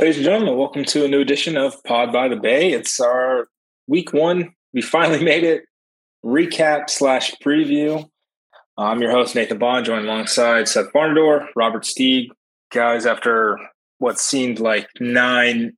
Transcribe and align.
Ladies 0.00 0.16
and 0.16 0.24
gentlemen, 0.24 0.56
welcome 0.56 0.86
to 0.86 1.04
a 1.04 1.08
new 1.08 1.20
edition 1.20 1.58
of 1.58 1.84
Pod 1.84 2.10
by 2.10 2.26
the 2.26 2.36
Bay. 2.36 2.72
It's 2.72 3.00
our 3.00 3.48
week 3.86 4.14
one. 4.14 4.54
We 4.72 4.80
finally 4.80 5.22
made 5.24 5.44
it. 5.44 5.64
Recap 6.24 6.88
slash 6.88 7.34
preview. 7.44 8.08
I'm 8.78 9.02
your 9.02 9.10
host, 9.10 9.34
Nathan 9.34 9.58
Bond, 9.58 9.84
joined 9.84 10.06
alongside 10.06 10.68
Seth 10.68 10.90
Barnador, 10.94 11.50
Robert 11.54 11.82
Steeg. 11.82 12.28
Guys, 12.72 13.04
after 13.04 13.58
what 13.98 14.18
seemed 14.18 14.58
like 14.58 14.88
nine 15.00 15.76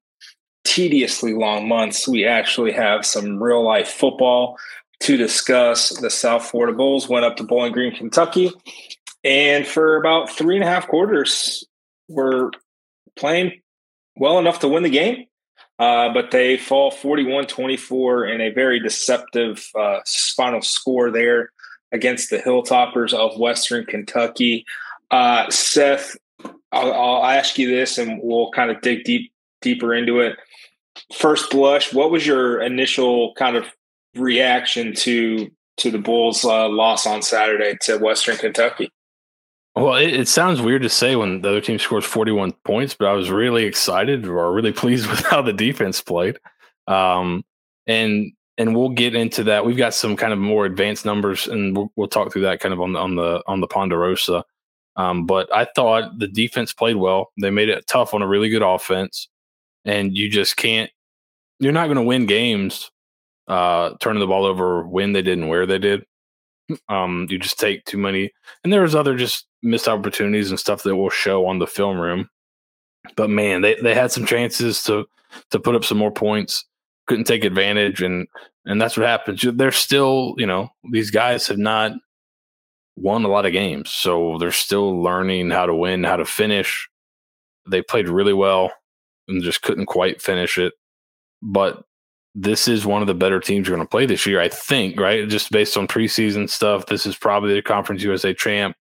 tediously 0.62 1.34
long 1.34 1.66
months, 1.66 2.06
we 2.06 2.24
actually 2.24 2.70
have 2.70 3.04
some 3.04 3.42
real 3.42 3.64
life 3.64 3.88
football 3.88 4.56
to 5.00 5.16
discuss. 5.16 5.88
The 5.98 6.10
South 6.10 6.44
Florida 6.44 6.76
Bulls 6.76 7.08
went 7.08 7.24
up 7.24 7.36
to 7.38 7.42
Bowling 7.42 7.72
Green, 7.72 7.92
Kentucky, 7.92 8.52
and 9.24 9.66
for 9.66 9.96
about 9.96 10.30
three 10.30 10.54
and 10.54 10.64
a 10.64 10.68
half 10.68 10.86
quarters, 10.86 11.66
were 12.08 12.52
playing 13.16 13.61
well 14.22 14.38
enough 14.38 14.60
to 14.60 14.68
win 14.68 14.84
the 14.84 14.88
game, 14.88 15.26
uh, 15.80 16.08
but 16.14 16.30
they 16.30 16.56
fall 16.56 16.92
41 16.92 17.48
24 17.48 18.26
in 18.26 18.40
a 18.40 18.50
very 18.50 18.78
deceptive 18.78 19.68
uh, 19.76 19.98
final 20.36 20.62
score 20.62 21.10
there 21.10 21.50
against 21.90 22.30
the 22.30 22.38
Hilltoppers 22.38 23.12
of 23.12 23.36
Western 23.36 23.84
Kentucky. 23.84 24.64
Uh, 25.10 25.50
Seth, 25.50 26.14
I'll, 26.70 26.92
I'll, 26.92 27.24
ask 27.24 27.58
you 27.58 27.68
this 27.68 27.98
and 27.98 28.20
we'll 28.22 28.52
kind 28.52 28.70
of 28.70 28.80
dig 28.80 29.02
deep 29.02 29.32
deeper 29.60 29.92
into 29.92 30.20
it. 30.20 30.38
First 31.12 31.50
blush, 31.50 31.92
what 31.92 32.12
was 32.12 32.24
your 32.24 32.62
initial 32.62 33.34
kind 33.34 33.56
of 33.56 33.66
reaction 34.14 34.94
to 34.98 35.50
to 35.78 35.90
the 35.90 35.98
Bulls' 35.98 36.44
uh, 36.44 36.68
loss 36.68 37.08
on 37.08 37.22
Saturday 37.22 37.76
to 37.82 37.96
Western 37.96 38.36
Kentucky? 38.36 38.88
Well, 39.74 39.94
it, 39.94 40.14
it, 40.14 40.28
sounds 40.28 40.60
weird 40.60 40.82
to 40.82 40.90
say 40.90 41.16
when 41.16 41.40
the 41.40 41.48
other 41.48 41.60
team 41.60 41.78
scores 41.78 42.04
41 42.04 42.52
points, 42.64 42.94
but 42.94 43.08
I 43.08 43.12
was 43.12 43.30
really 43.30 43.64
excited 43.64 44.26
or 44.26 44.52
really 44.52 44.72
pleased 44.82 45.08
with 45.08 45.20
how 45.20 45.40
the 45.40 45.52
defense 45.52 46.00
played. 46.00 46.38
Um, 46.86 47.44
and 47.86 48.32
and 48.58 48.76
we'll 48.76 48.90
get 48.90 49.14
into 49.14 49.44
that. 49.44 49.64
We've 49.64 49.76
got 49.76 49.94
some 49.94 50.14
kind 50.14 50.32
of 50.32 50.38
more 50.38 50.66
advanced 50.66 51.06
numbers, 51.06 51.46
and 51.46 51.74
we'll, 51.74 51.90
we'll 51.96 52.08
talk 52.08 52.32
through 52.32 52.42
that 52.42 52.60
kind 52.60 52.74
of 52.74 52.80
on 52.80 52.92
the 52.92 52.98
on 52.98 53.14
the 53.16 53.42
on 53.46 53.60
the 53.60 53.66
Ponderosa. 53.66 54.44
Um, 54.96 55.24
but 55.24 55.54
I 55.54 55.66
thought 55.74 56.18
the 56.18 56.28
defense 56.28 56.72
played 56.74 56.96
well. 56.96 57.32
They 57.40 57.50
made 57.50 57.70
it 57.70 57.86
tough 57.86 58.12
on 58.12 58.20
a 58.20 58.28
really 58.28 58.50
good 58.50 58.62
offense, 58.62 59.28
and 59.84 60.16
you 60.16 60.28
just 60.28 60.56
can't. 60.56 60.90
You're 61.60 61.72
not 61.72 61.86
going 61.86 61.96
to 61.96 62.02
win 62.02 62.26
games 62.26 62.90
uh, 63.48 63.94
turning 64.00 64.20
the 64.20 64.26
ball 64.26 64.44
over 64.44 64.86
when 64.86 65.12
they 65.12 65.22
did 65.22 65.38
and 65.38 65.48
where 65.48 65.64
they 65.64 65.78
did. 65.78 66.04
Um, 66.88 67.26
you 67.30 67.38
just 67.38 67.58
take 67.58 67.84
too 67.84 67.98
many, 67.98 68.30
and 68.64 68.72
there 68.72 68.82
was 68.82 68.94
other 68.94 69.16
just 69.16 69.46
missed 69.62 69.88
opportunities 69.88 70.50
and 70.50 70.58
stuff 70.58 70.82
that 70.82 70.96
will 70.96 71.10
show 71.10 71.46
on 71.46 71.58
the 71.58 71.66
film 71.66 71.98
room. 71.98 72.28
But 73.16 73.30
man, 73.30 73.62
they, 73.62 73.74
they 73.76 73.94
had 73.94 74.12
some 74.12 74.26
chances 74.26 74.82
to 74.84 75.06
to 75.50 75.60
put 75.60 75.74
up 75.74 75.84
some 75.84 75.98
more 75.98 76.12
points, 76.12 76.64
couldn't 77.06 77.24
take 77.24 77.44
advantage, 77.44 78.02
and 78.02 78.26
and 78.64 78.80
that's 78.80 78.96
what 78.96 79.06
happens. 79.06 79.44
They're 79.54 79.72
still, 79.72 80.34
you 80.36 80.46
know, 80.46 80.68
these 80.92 81.10
guys 81.10 81.46
have 81.48 81.58
not 81.58 81.92
won 82.96 83.24
a 83.24 83.28
lot 83.28 83.46
of 83.46 83.52
games, 83.52 83.90
so 83.90 84.36
they're 84.38 84.52
still 84.52 85.02
learning 85.02 85.50
how 85.50 85.66
to 85.66 85.74
win, 85.74 86.04
how 86.04 86.16
to 86.16 86.24
finish. 86.24 86.88
They 87.68 87.82
played 87.82 88.08
really 88.08 88.32
well 88.32 88.72
and 89.28 89.42
just 89.42 89.62
couldn't 89.62 89.86
quite 89.86 90.20
finish 90.20 90.58
it. 90.58 90.74
But 91.42 91.84
this 92.34 92.66
is 92.66 92.86
one 92.86 93.02
of 93.02 93.08
the 93.08 93.14
better 93.14 93.40
teams 93.40 93.68
you're 93.68 93.76
going 93.76 93.86
to 93.86 93.90
play 93.90 94.06
this 94.06 94.26
year, 94.26 94.40
I 94.40 94.48
think, 94.48 94.98
right? 94.98 95.28
Just 95.28 95.50
based 95.50 95.76
on 95.76 95.86
preseason 95.86 96.48
stuff, 96.48 96.86
this 96.86 97.04
is 97.04 97.16
probably 97.16 97.54
the 97.54 97.62
Conference 97.62 98.02
USA 98.02 98.32
champ 98.32 98.76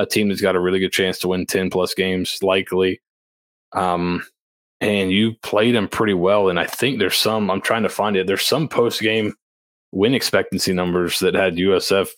a 0.00 0.06
team 0.06 0.28
that's 0.28 0.40
got 0.40 0.56
a 0.56 0.60
really 0.60 0.80
good 0.80 0.92
chance 0.92 1.18
to 1.18 1.28
win 1.28 1.44
10 1.44 1.68
plus 1.68 1.92
games, 1.92 2.38
likely. 2.42 3.00
Um, 3.72 4.24
and 4.80 5.12
you 5.12 5.34
played 5.42 5.74
them 5.74 5.88
pretty 5.88 6.14
well. 6.14 6.48
And 6.48 6.58
I 6.58 6.64
think 6.64 6.98
there's 6.98 7.16
some, 7.16 7.50
I'm 7.50 7.60
trying 7.60 7.82
to 7.82 7.90
find 7.90 8.16
it, 8.16 8.26
there's 8.26 8.46
some 8.46 8.66
post 8.66 9.02
game 9.02 9.34
win 9.92 10.14
expectancy 10.14 10.72
numbers 10.72 11.18
that 11.18 11.34
had 11.34 11.56
USF 11.56 12.08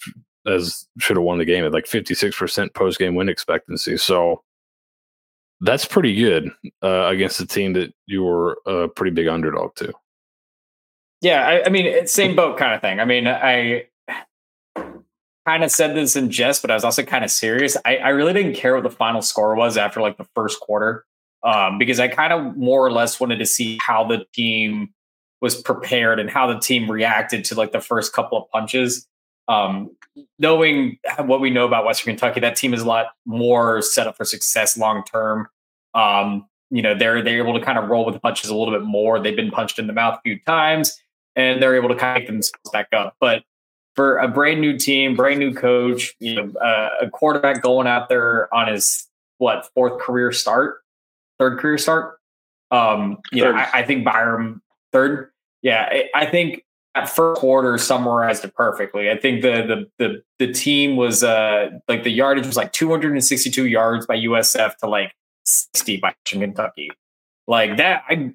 as 0.47 0.87
should 0.99 1.17
have 1.17 1.25
won 1.25 1.39
the 1.39 1.45
game 1.45 1.65
at 1.65 1.73
like 1.73 1.87
56% 1.87 2.73
post 2.75 2.99
game 2.99 3.17
win 3.17 3.29
expectancy. 3.29 3.97
So 3.97 4.43
that's 5.61 5.85
pretty 5.85 6.15
good 6.15 6.51
uh, 6.83 7.07
against 7.07 7.41
a 7.41 7.47
team 7.47 7.73
that 7.73 7.93
you 8.07 8.23
were 8.23 8.59
a 8.67 8.89
pretty 8.89 9.13
big 9.13 9.27
underdog 9.27 9.75
to. 9.77 9.93
Yeah, 11.23 11.47
I, 11.47 11.67
I 11.67 11.69
mean, 11.69 12.07
same 12.07 12.35
boat 12.35 12.59
kind 12.59 12.75
of 12.75 12.81
thing. 12.81 12.99
I 12.99 13.05
mean, 13.05 13.29
I 13.29 13.85
kind 15.47 15.65
of 15.65 15.71
said 15.71 15.95
this 15.97 16.17
in 16.17 16.31
jest, 16.31 16.63
but 16.63 16.71
I 16.71 16.75
was 16.75 16.85
also 16.85 17.05
kind 17.05 17.25
of 17.25 17.31
serious. 17.31 17.77
I, 17.85 17.97
I 17.97 18.09
really 18.11 18.33
didn't 18.33 18.55
care 18.55 18.75
what 18.75 18.83
the 18.83 18.91
final 18.91 19.23
score 19.23 19.55
was 19.55 19.77
after 19.77 20.01
like 20.01 20.19
the 20.19 20.27
first 20.35 20.61
quarter, 20.61 21.05
um, 21.45 21.79
because 21.79 22.01
I 22.01 22.09
kind 22.09 22.33
of 22.33 22.57
more 22.57 22.85
or 22.85 22.91
less 22.91 23.21
wanted 23.21 23.39
to 23.39 23.47
see 23.47 23.79
how 23.81 24.05
the 24.05 24.25
team 24.35 24.93
was 25.41 25.61
prepared 25.61 26.19
and 26.21 26.29
how 26.29 26.53
the 26.53 26.59
team 26.59 26.91
reacted 26.91 27.45
to 27.47 27.55
like 27.55 27.73
the 27.73 27.81
first 27.81 28.13
couple 28.13 28.39
of 28.39 28.51
punches. 28.51 29.07
Um, 29.49 29.97
knowing 30.39 30.99
what 31.19 31.41
we 31.41 31.51
know 31.51 31.67
about 31.67 31.85
Western 31.85 32.15
Kentucky, 32.15 32.41
that 32.41 32.57
team 32.57 32.75
is 32.75 32.83
a 32.83 32.87
lot 32.87 33.07
more 33.27 33.81
set 33.81 34.07
up 34.07 34.17
for 34.17 34.25
success 34.25 34.77
long 34.77 35.05
term. 35.05 35.49
Um, 35.95 36.47
you 36.71 36.81
know, 36.81 36.97
they're 36.97 37.23
they're 37.23 37.39
able 37.39 37.59
to 37.59 37.65
kind 37.65 37.79
of 37.79 37.89
roll 37.91 38.05
with 38.05 38.15
the 38.15 38.21
punches 38.21 38.51
a 38.51 38.57
little 38.57 38.73
bit 38.73 38.87
more. 38.87 39.21
They've 39.21 39.37
been 39.37 39.51
punched 39.51 39.79
in 39.79 39.87
the 39.87 39.93
mouth 39.93 40.19
a 40.19 40.21
few 40.23 40.39
times, 40.47 40.99
and 41.37 41.63
they're 41.63 41.77
able 41.77 41.89
to 41.89 41.95
kind 41.95 42.17
of 42.17 42.21
make 42.23 42.27
themselves 42.29 42.71
back 42.73 42.89
up. 42.93 43.17
But 43.21 43.45
for 43.95 44.19
a 44.19 44.29
brand 44.29 44.61
new 44.61 44.79
team, 44.79 45.15
brand 45.15 45.39
new 45.39 45.55
coach, 45.55 46.15
you 46.19 46.35
know, 46.35 46.53
uh, 46.61 46.91
a 47.03 47.11
quarterback 47.11 47.63
going 47.63 47.87
out 47.87 48.09
there 48.09 48.53
on 48.55 48.69
his 48.69 49.07
what 49.39 49.69
fourth 49.75 50.01
career 50.01 50.33
start, 50.33 50.83
third 51.39 51.59
career 51.59 51.79
start. 51.79 52.19
Um, 52.71 53.19
you 53.33 53.43
third. 53.43 53.55
know, 53.55 53.61
I, 53.61 53.71
I, 53.81 53.83
think 53.83 54.05
Byron 54.05 54.63
third. 54.93 55.31
Yeah, 55.61 55.89
I, 55.91 56.09
I 56.15 56.27
think 56.27 56.65
that 56.95 57.09
first 57.09 57.41
quarter 57.41 57.77
summarized 57.77 58.45
it 58.45 58.55
perfectly. 58.55 59.11
I 59.11 59.17
think 59.19 59.43
the 59.43 59.63
the 59.63 59.91
the 59.99 60.23
the 60.39 60.53
team 60.53 60.97
was 60.97 61.23
uh 61.23 61.71
like 61.89 62.03
the 62.03 62.11
yardage 62.11 62.47
was 62.47 62.57
like 62.57 62.73
262 62.73 63.67
yards 63.67 64.07
by 64.07 64.17
USF 64.17 64.77
to 64.77 64.87
like 64.87 65.13
60 65.45 65.99
by 65.99 66.15
Kentucky. 66.25 66.91
Like 67.47 67.77
that, 67.77 68.05
I 68.09 68.33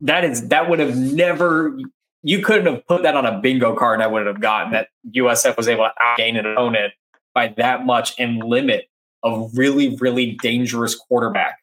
that 0.00 0.24
is 0.24 0.48
that 0.48 0.70
would 0.70 0.78
have 0.78 0.96
never 0.96 1.78
you 2.22 2.42
couldn't 2.42 2.66
have 2.66 2.86
put 2.86 3.02
that 3.02 3.16
on 3.16 3.26
a 3.26 3.40
bingo 3.40 3.74
card 3.74 3.94
and 3.94 4.02
I 4.02 4.06
wouldn't 4.06 4.28
have 4.28 4.40
gotten 4.40 4.72
that 4.72 4.88
USF 5.14 5.56
was 5.56 5.68
able 5.68 5.84
to 5.84 5.92
outgain 6.02 6.38
an 6.38 6.46
opponent 6.46 6.92
by 7.34 7.54
that 7.56 7.86
much 7.86 8.18
and 8.18 8.42
limit 8.42 8.88
a 9.24 9.48
really, 9.54 9.96
really 9.96 10.36
dangerous 10.42 10.94
quarterback 10.94 11.58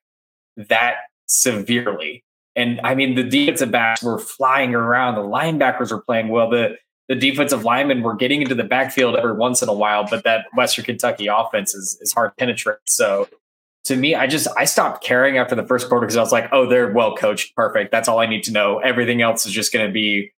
that 0.56 0.96
severely. 1.28 2.24
And 2.56 2.80
I 2.84 2.96
mean, 2.96 3.16
the 3.16 3.24
defensive 3.24 3.72
backs 3.72 4.02
were 4.02 4.18
flying 4.18 4.74
around. 4.74 5.16
The 5.16 5.22
linebackers 5.22 5.92
were 5.92 6.02
playing 6.02 6.30
well. 6.30 6.50
The 6.50 6.78
the 7.08 7.16
defensive 7.16 7.64
linemen 7.64 8.02
were 8.02 8.16
getting 8.16 8.42
into 8.42 8.56
the 8.56 8.64
backfield 8.64 9.16
every 9.16 9.34
once 9.34 9.62
in 9.62 9.70
a 9.70 9.74
while, 9.74 10.08
but 10.10 10.24
that 10.24 10.46
Western 10.56 10.86
Kentucky 10.86 11.28
offense 11.28 11.76
is, 11.76 12.00
is 12.02 12.12
hard 12.12 12.32
to 12.32 12.36
penetrate. 12.36 12.80
So 12.88 13.28
to 13.84 13.96
me, 13.96 14.16
I 14.16 14.26
just 14.26 14.48
I 14.58 14.66
stopped 14.66 15.04
caring 15.04 15.38
after 15.38 15.54
the 15.54 15.66
first 15.66 15.88
quarter 15.88 16.06
because 16.06 16.18
I 16.18 16.22
was 16.22 16.32
like, 16.32 16.50
oh, 16.52 16.68
they're 16.68 16.92
well 16.92 17.16
coached, 17.16 17.56
perfect. 17.56 17.92
That's 17.92 18.08
all 18.08 18.20
I 18.20 18.26
need 18.26 18.44
to 18.46 18.52
know. 18.52 18.80
Everything 18.80 19.22
else 19.22 19.46
is 19.46 19.52
just 19.52 19.72
going 19.72 19.86
to 19.86 19.92
be 19.92 20.32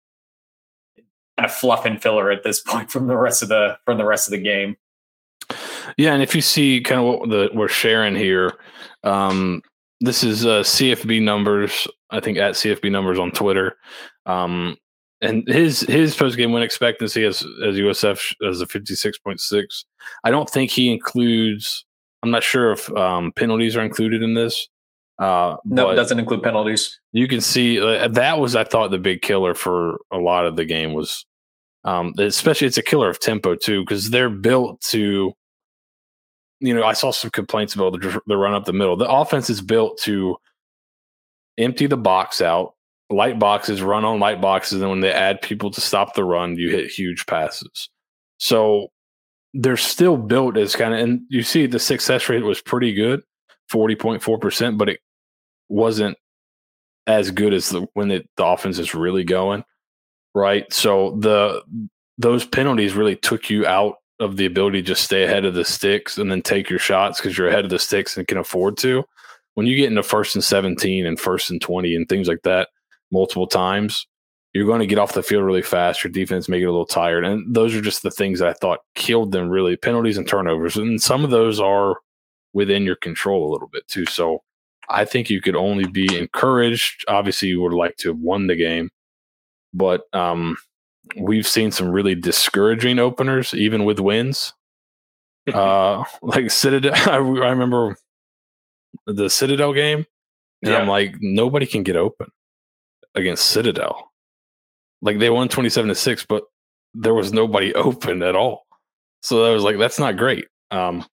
of 1.44 1.52
fluff 1.52 1.84
and 1.84 2.00
filler 2.00 2.30
at 2.30 2.42
this 2.42 2.60
point 2.66 2.90
from 2.90 3.06
the 3.06 3.16
rest 3.16 3.42
of 3.42 3.48
the 3.48 3.78
from 3.84 3.98
the 3.98 4.04
rest 4.04 4.28
of 4.28 4.32
the 4.32 4.38
game. 4.38 4.76
Yeah, 5.96 6.12
and 6.12 6.22
if 6.22 6.34
you 6.34 6.40
see 6.40 6.80
kind 6.80 7.00
of 7.00 7.06
what 7.06 7.30
the, 7.30 7.50
we're 7.54 7.68
sharing 7.68 8.16
here, 8.16 8.54
um, 9.04 9.62
this 10.00 10.24
is 10.24 10.44
uh, 10.44 10.62
CFB 10.62 11.22
numbers. 11.22 11.86
I 12.10 12.20
think 12.20 12.38
at 12.38 12.54
CFB 12.54 12.90
numbers 12.90 13.18
on 13.18 13.30
Twitter, 13.30 13.76
um, 14.26 14.76
and 15.20 15.46
his 15.46 15.80
his 15.80 16.14
post 16.14 16.36
game 16.36 16.52
win 16.52 16.62
expectancy 16.62 17.24
as 17.24 17.42
as 17.64 17.76
USF 17.76 18.34
as 18.48 18.60
a 18.60 18.66
fifty 18.66 18.94
six 18.94 19.18
point 19.18 19.40
six. 19.40 19.84
I 20.24 20.30
don't 20.30 20.50
think 20.50 20.70
he 20.70 20.92
includes. 20.92 21.84
I'm 22.22 22.30
not 22.30 22.42
sure 22.42 22.72
if 22.72 22.90
um, 22.96 23.32
penalties 23.36 23.76
are 23.76 23.82
included 23.82 24.22
in 24.22 24.34
this. 24.34 24.68
Uh, 25.18 25.56
no, 25.64 25.90
it 25.90 25.94
doesn't 25.94 26.18
include 26.18 26.42
penalties. 26.42 27.00
You 27.12 27.26
can 27.26 27.40
see 27.40 27.80
uh, 27.80 28.08
that 28.08 28.38
was, 28.38 28.54
I 28.54 28.64
thought, 28.64 28.90
the 28.90 28.98
big 28.98 29.22
killer 29.22 29.54
for 29.54 29.98
a 30.12 30.18
lot 30.18 30.44
of 30.44 30.56
the 30.56 30.64
game 30.64 30.92
was, 30.92 31.24
um, 31.84 32.12
especially 32.18 32.66
it's 32.66 32.76
a 32.76 32.82
killer 32.82 33.08
of 33.08 33.18
tempo 33.18 33.54
too 33.54 33.82
because 33.82 34.10
they're 34.10 34.30
built 34.30 34.80
to. 34.82 35.32
You 36.60 36.74
know, 36.74 36.84
I 36.84 36.94
saw 36.94 37.10
some 37.10 37.30
complaints 37.30 37.74
about 37.74 37.92
the, 37.92 38.20
the 38.26 38.36
run 38.36 38.54
up 38.54 38.64
the 38.64 38.72
middle. 38.72 38.96
The 38.96 39.10
offense 39.10 39.50
is 39.50 39.60
built 39.60 39.98
to 40.04 40.36
empty 41.58 41.86
the 41.86 41.98
box 41.98 42.40
out, 42.40 42.74
light 43.10 43.38
boxes, 43.38 43.82
run 43.82 44.06
on 44.06 44.20
light 44.20 44.40
boxes, 44.40 44.80
and 44.80 44.90
when 44.90 45.00
they 45.00 45.12
add 45.12 45.42
people 45.42 45.70
to 45.70 45.82
stop 45.82 46.14
the 46.14 46.24
run, 46.24 46.56
you 46.56 46.70
hit 46.70 46.90
huge 46.90 47.26
passes. 47.26 47.90
So 48.38 48.88
they're 49.52 49.76
still 49.76 50.16
built 50.16 50.56
as 50.56 50.74
kind 50.74 50.94
of, 50.94 51.00
and 51.00 51.20
you 51.28 51.42
see 51.42 51.66
the 51.66 51.78
success 51.78 52.28
rate 52.28 52.42
was 52.42 52.62
pretty 52.62 52.94
good, 52.94 53.22
forty 53.68 53.94
point 53.94 54.22
four 54.22 54.38
percent, 54.38 54.78
but 54.78 54.88
it 54.88 55.00
wasn't 55.68 56.16
as 57.06 57.30
good 57.30 57.54
as 57.54 57.70
the 57.70 57.86
when 57.94 58.10
it, 58.10 58.28
the 58.36 58.44
offense 58.44 58.78
is 58.78 58.94
really 58.94 59.24
going, 59.24 59.64
right? 60.34 60.70
So 60.72 61.16
the 61.20 61.62
those 62.18 62.44
penalties 62.46 62.94
really 62.94 63.16
took 63.16 63.50
you 63.50 63.66
out 63.66 63.96
of 64.20 64.36
the 64.36 64.46
ability 64.46 64.80
to 64.80 64.86
just 64.86 65.04
stay 65.04 65.24
ahead 65.24 65.44
of 65.44 65.54
the 65.54 65.64
sticks 65.64 66.16
and 66.18 66.30
then 66.30 66.40
take 66.42 66.70
your 66.70 66.78
shots 66.78 67.20
because 67.20 67.36
you're 67.36 67.48
ahead 67.48 67.64
of 67.64 67.70
the 67.70 67.78
sticks 67.78 68.16
and 68.16 68.26
can 68.26 68.38
afford 68.38 68.76
to. 68.78 69.04
when 69.54 69.66
you 69.66 69.76
get 69.76 69.88
into 69.88 70.02
first 70.02 70.36
and 70.36 70.44
17 70.44 71.06
and 71.06 71.18
first 71.18 71.50
and 71.50 71.60
20 71.62 71.96
and 71.96 72.08
things 72.08 72.28
like 72.28 72.42
that 72.42 72.68
multiple 73.10 73.46
times, 73.46 74.06
you're 74.52 74.66
going 74.66 74.80
to 74.80 74.86
get 74.86 74.98
off 74.98 75.14
the 75.14 75.22
field 75.22 75.44
really 75.44 75.62
fast. 75.62 76.04
Your 76.04 76.10
defense 76.10 76.48
may 76.48 76.58
get 76.58 76.68
a 76.68 76.70
little 76.70 76.86
tired. 76.86 77.24
And 77.24 77.54
those 77.54 77.74
are 77.74 77.80
just 77.80 78.02
the 78.02 78.10
things 78.10 78.42
I 78.42 78.52
thought 78.52 78.80
killed 78.94 79.32
them 79.32 79.48
really 79.48 79.76
penalties 79.76 80.18
and 80.18 80.28
turnovers. 80.28 80.76
And 80.76 81.00
some 81.00 81.24
of 81.24 81.30
those 81.30 81.58
are 81.58 81.96
within 82.52 82.84
your 82.84 82.96
control 82.96 83.50
a 83.50 83.52
little 83.52 83.68
bit 83.68 83.86
too. 83.88 84.06
So 84.06 84.42
I 84.88 85.04
think 85.04 85.30
you 85.30 85.40
could 85.40 85.56
only 85.56 85.86
be 85.86 86.16
encouraged. 86.16 87.04
Obviously, 87.08 87.48
you 87.48 87.60
would 87.62 87.72
like 87.72 87.96
to 87.98 88.10
have 88.10 88.18
won 88.18 88.46
the 88.46 88.56
game, 88.56 88.90
but 89.74 90.02
um, 90.12 90.56
we've 91.16 91.46
seen 91.46 91.70
some 91.70 91.90
really 91.90 92.14
discouraging 92.14 92.98
openers, 92.98 93.54
even 93.54 93.84
with 93.84 94.00
wins. 94.00 94.52
uh, 95.52 96.04
like 96.22 96.50
Citadel, 96.50 96.94
I, 97.10 97.16
I 97.16 97.50
remember 97.50 97.96
the 99.06 99.30
Citadel 99.30 99.72
game, 99.72 100.06
and 100.62 100.72
yeah. 100.72 100.78
I'm 100.78 100.88
like, 100.88 101.16
nobody 101.20 101.66
can 101.66 101.82
get 101.82 101.96
open 101.96 102.28
against 103.14 103.46
Citadel. 103.46 104.12
Like 105.02 105.18
they 105.18 105.30
won 105.30 105.48
27 105.48 105.88
to 105.88 105.94
6, 105.94 106.26
but 106.26 106.44
there 106.94 107.14
was 107.14 107.32
nobody 107.32 107.74
open 107.74 108.22
at 108.22 108.36
all. 108.36 108.66
So 109.22 109.44
I 109.44 109.50
was 109.50 109.62
like, 109.62 109.78
that's 109.78 109.98
not 109.98 110.16
great. 110.16 110.46
Um, 110.70 111.04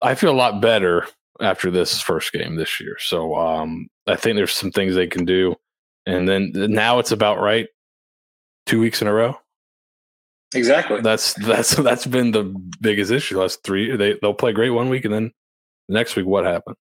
I 0.00 0.14
feel 0.14 0.30
a 0.30 0.34
lot 0.36 0.60
better 0.60 1.06
after 1.42 1.70
this 1.70 2.00
first 2.00 2.32
game 2.32 2.56
this 2.56 2.80
year. 2.80 2.96
So 2.98 3.34
um, 3.34 3.88
I 4.06 4.16
think 4.16 4.36
there's 4.36 4.52
some 4.52 4.70
things 4.70 4.94
they 4.94 5.06
can 5.06 5.24
do. 5.24 5.56
And 6.06 6.28
then 6.28 6.52
now 6.54 6.98
it's 6.98 7.12
about 7.12 7.40
right 7.40 7.68
two 8.66 8.80
weeks 8.80 9.02
in 9.02 9.08
a 9.08 9.12
row. 9.12 9.36
Exactly. 10.54 11.00
That's 11.00 11.34
that's 11.34 11.74
that's 11.76 12.06
been 12.06 12.30
the 12.30 12.44
biggest 12.80 13.10
issue. 13.10 13.40
Last 13.40 13.62
three, 13.64 13.96
they 13.96 14.18
they'll 14.20 14.34
play 14.34 14.52
great 14.52 14.70
one 14.70 14.88
week, 14.88 15.04
and 15.04 15.14
then 15.14 15.32
next 15.88 16.16
week, 16.16 16.26
what 16.26 16.44
happens? 16.44 16.76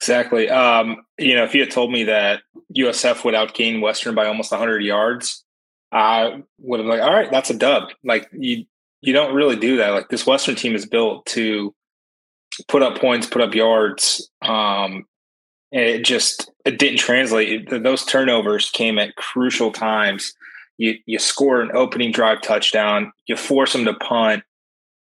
Exactly. 0.00 0.50
Um, 0.50 0.98
you 1.18 1.34
know, 1.34 1.44
if 1.44 1.54
you 1.54 1.60
had 1.60 1.70
told 1.70 1.90
me 1.90 2.04
that 2.04 2.42
USF 2.76 3.24
would 3.24 3.34
outgain 3.34 3.80
Western 3.80 4.14
by 4.14 4.26
almost 4.26 4.50
100 4.50 4.82
yards, 4.82 5.42
I 5.90 6.42
would 6.58 6.80
have 6.80 6.84
been 6.84 6.98
like, 6.98 7.00
all 7.00 7.14
right, 7.14 7.30
that's 7.30 7.48
a 7.48 7.56
dub. 7.56 7.88
Like 8.04 8.28
you, 8.32 8.66
you 9.00 9.14
don't 9.14 9.34
really 9.34 9.56
do 9.56 9.78
that. 9.78 9.90
Like 9.90 10.08
this 10.08 10.26
Western 10.26 10.54
team 10.54 10.74
is 10.74 10.84
built 10.84 11.24
to 11.26 11.74
put 12.68 12.82
up 12.82 12.98
points, 12.98 13.26
put 13.26 13.42
up 13.42 13.54
yards. 13.54 14.30
Um, 14.42 15.04
it 15.72 16.04
just 16.04 16.50
it 16.64 16.78
didn't 16.78 16.98
translate. 16.98 17.68
Those 17.70 18.04
turnovers 18.04 18.70
came 18.70 18.98
at 18.98 19.16
crucial 19.16 19.72
times. 19.72 20.32
You 20.78 20.96
you 21.06 21.18
score 21.18 21.60
an 21.60 21.70
opening 21.74 22.12
drive 22.12 22.42
touchdown, 22.42 23.12
you 23.26 23.36
force 23.36 23.72
them 23.72 23.84
to 23.84 23.94
punt, 23.94 24.44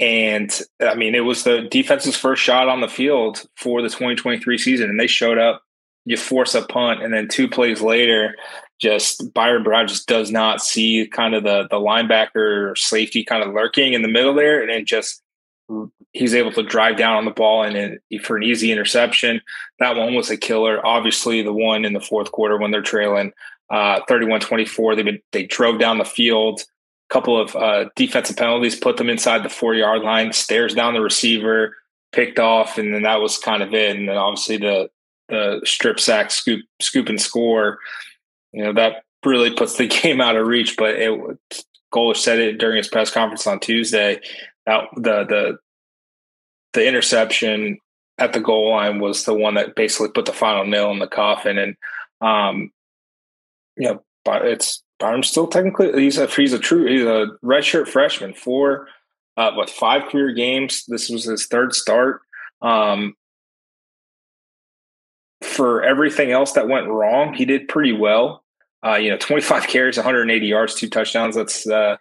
and 0.00 0.50
I 0.80 0.94
mean, 0.94 1.14
it 1.14 1.20
was 1.20 1.44
the 1.44 1.62
defense's 1.70 2.16
first 2.16 2.42
shot 2.42 2.68
on 2.68 2.80
the 2.80 2.88
field 2.88 3.44
for 3.56 3.82
the 3.82 3.88
2023 3.88 4.58
season, 4.58 4.90
and 4.90 4.98
they 4.98 5.06
showed 5.06 5.38
up. 5.38 5.62
You 6.04 6.16
force 6.16 6.56
a 6.56 6.62
punt, 6.62 7.00
and 7.00 7.14
then 7.14 7.28
two 7.28 7.48
plays 7.48 7.80
later, 7.80 8.34
just 8.80 9.32
Byron 9.32 9.62
Brown 9.62 9.86
just 9.86 10.08
does 10.08 10.32
not 10.32 10.60
see 10.60 11.06
kind 11.06 11.34
of 11.34 11.44
the 11.44 11.68
the 11.70 11.76
linebacker 11.76 12.76
safety 12.76 13.22
kind 13.22 13.44
of 13.44 13.54
lurking 13.54 13.92
in 13.92 14.02
the 14.02 14.08
middle 14.08 14.34
there, 14.34 14.60
and 14.60 14.68
then 14.68 14.84
he's 16.12 16.34
able 16.34 16.52
to 16.52 16.62
drive 16.62 16.96
down 16.96 17.16
on 17.16 17.24
the 17.24 17.30
ball 17.30 17.62
and, 17.62 17.76
and 17.76 18.22
for 18.22 18.36
an 18.36 18.42
easy 18.42 18.70
interception. 18.70 19.40
That 19.78 19.96
one 19.96 20.14
was 20.14 20.30
a 20.30 20.36
killer. 20.36 20.84
Obviously, 20.86 21.42
the 21.42 21.52
one 21.52 21.84
in 21.84 21.92
the 21.92 22.00
fourth 22.00 22.32
quarter 22.32 22.58
when 22.58 22.70
they're 22.70 22.82
trailing 22.82 23.32
uh, 23.72 24.00
31-24, 24.08 24.96
they 24.96 25.22
they 25.32 25.46
drove 25.46 25.78
down 25.78 25.96
the 25.96 26.04
field 26.04 26.60
A 26.60 27.14
couple 27.14 27.40
of 27.40 27.56
uh, 27.56 27.86
defensive 27.96 28.36
penalties, 28.36 28.76
put 28.76 28.98
them 28.98 29.08
inside 29.08 29.42
the 29.42 29.48
four 29.48 29.74
yard 29.74 30.02
line, 30.02 30.32
stares 30.32 30.74
down 30.74 30.92
the 30.92 31.00
receiver, 31.00 31.74
picked 32.12 32.38
off, 32.38 32.76
and 32.76 32.92
then 32.92 33.02
that 33.02 33.22
was 33.22 33.38
kind 33.38 33.62
of 33.62 33.72
it. 33.72 33.96
And 33.96 34.08
then 34.08 34.16
obviously 34.16 34.58
the 34.58 34.90
the 35.28 35.62
strip 35.64 35.98
sack, 35.98 36.30
scoop, 36.30 36.60
scoop 36.80 37.08
and 37.08 37.20
score. 37.20 37.78
You 38.52 38.64
know 38.64 38.74
that 38.74 39.04
really 39.24 39.54
puts 39.54 39.76
the 39.76 39.86
game 40.02 40.20
out 40.20 40.36
of 40.36 40.46
reach. 40.46 40.76
But 40.76 40.96
it, 40.96 41.38
Golesh 41.94 42.18
said 42.18 42.38
it 42.38 42.58
during 42.58 42.76
his 42.76 42.88
press 42.88 43.10
conference 43.10 43.46
on 43.46 43.58
Tuesday. 43.58 44.20
That 44.66 44.84
the 44.96 45.24
the 45.24 45.58
the 46.72 46.86
interception 46.86 47.78
at 48.18 48.32
the 48.32 48.40
goal 48.40 48.70
line 48.70 49.00
was 49.00 49.24
the 49.24 49.34
one 49.34 49.54
that 49.54 49.74
basically 49.74 50.08
put 50.08 50.26
the 50.26 50.32
final 50.32 50.64
nail 50.64 50.90
in 50.90 50.98
the 50.98 51.06
coffin. 51.06 51.58
And 51.58 51.76
um, 52.20 52.70
you 53.76 53.88
know, 53.88 54.02
but 54.24 54.46
it's 54.46 54.82
I'm 55.00 55.22
still 55.22 55.46
technically 55.46 56.00
he's 56.02 56.18
a 56.18 56.26
he's 56.26 56.52
a 56.52 56.58
true 56.58 56.86
he's 56.86 57.02
a 57.02 57.28
redshirt 57.44 57.88
freshman. 57.88 58.34
Four, 58.34 58.88
uh, 59.36 59.52
what 59.52 59.70
five 59.70 60.08
career 60.08 60.32
games? 60.32 60.84
This 60.86 61.08
was 61.08 61.24
his 61.24 61.46
third 61.46 61.74
start. 61.74 62.20
Um, 62.60 63.14
for 65.42 65.82
everything 65.82 66.30
else 66.30 66.52
that 66.52 66.68
went 66.68 66.86
wrong, 66.86 67.34
he 67.34 67.44
did 67.44 67.68
pretty 67.68 67.92
well. 67.92 68.44
Uh, 68.84 68.94
you 68.94 69.10
know, 69.10 69.16
25 69.16 69.66
carries, 69.68 69.96
180 69.96 70.46
yards, 70.46 70.74
two 70.74 70.88
touchdowns. 70.88 71.34
That's 71.34 71.66
uh, 71.66 71.96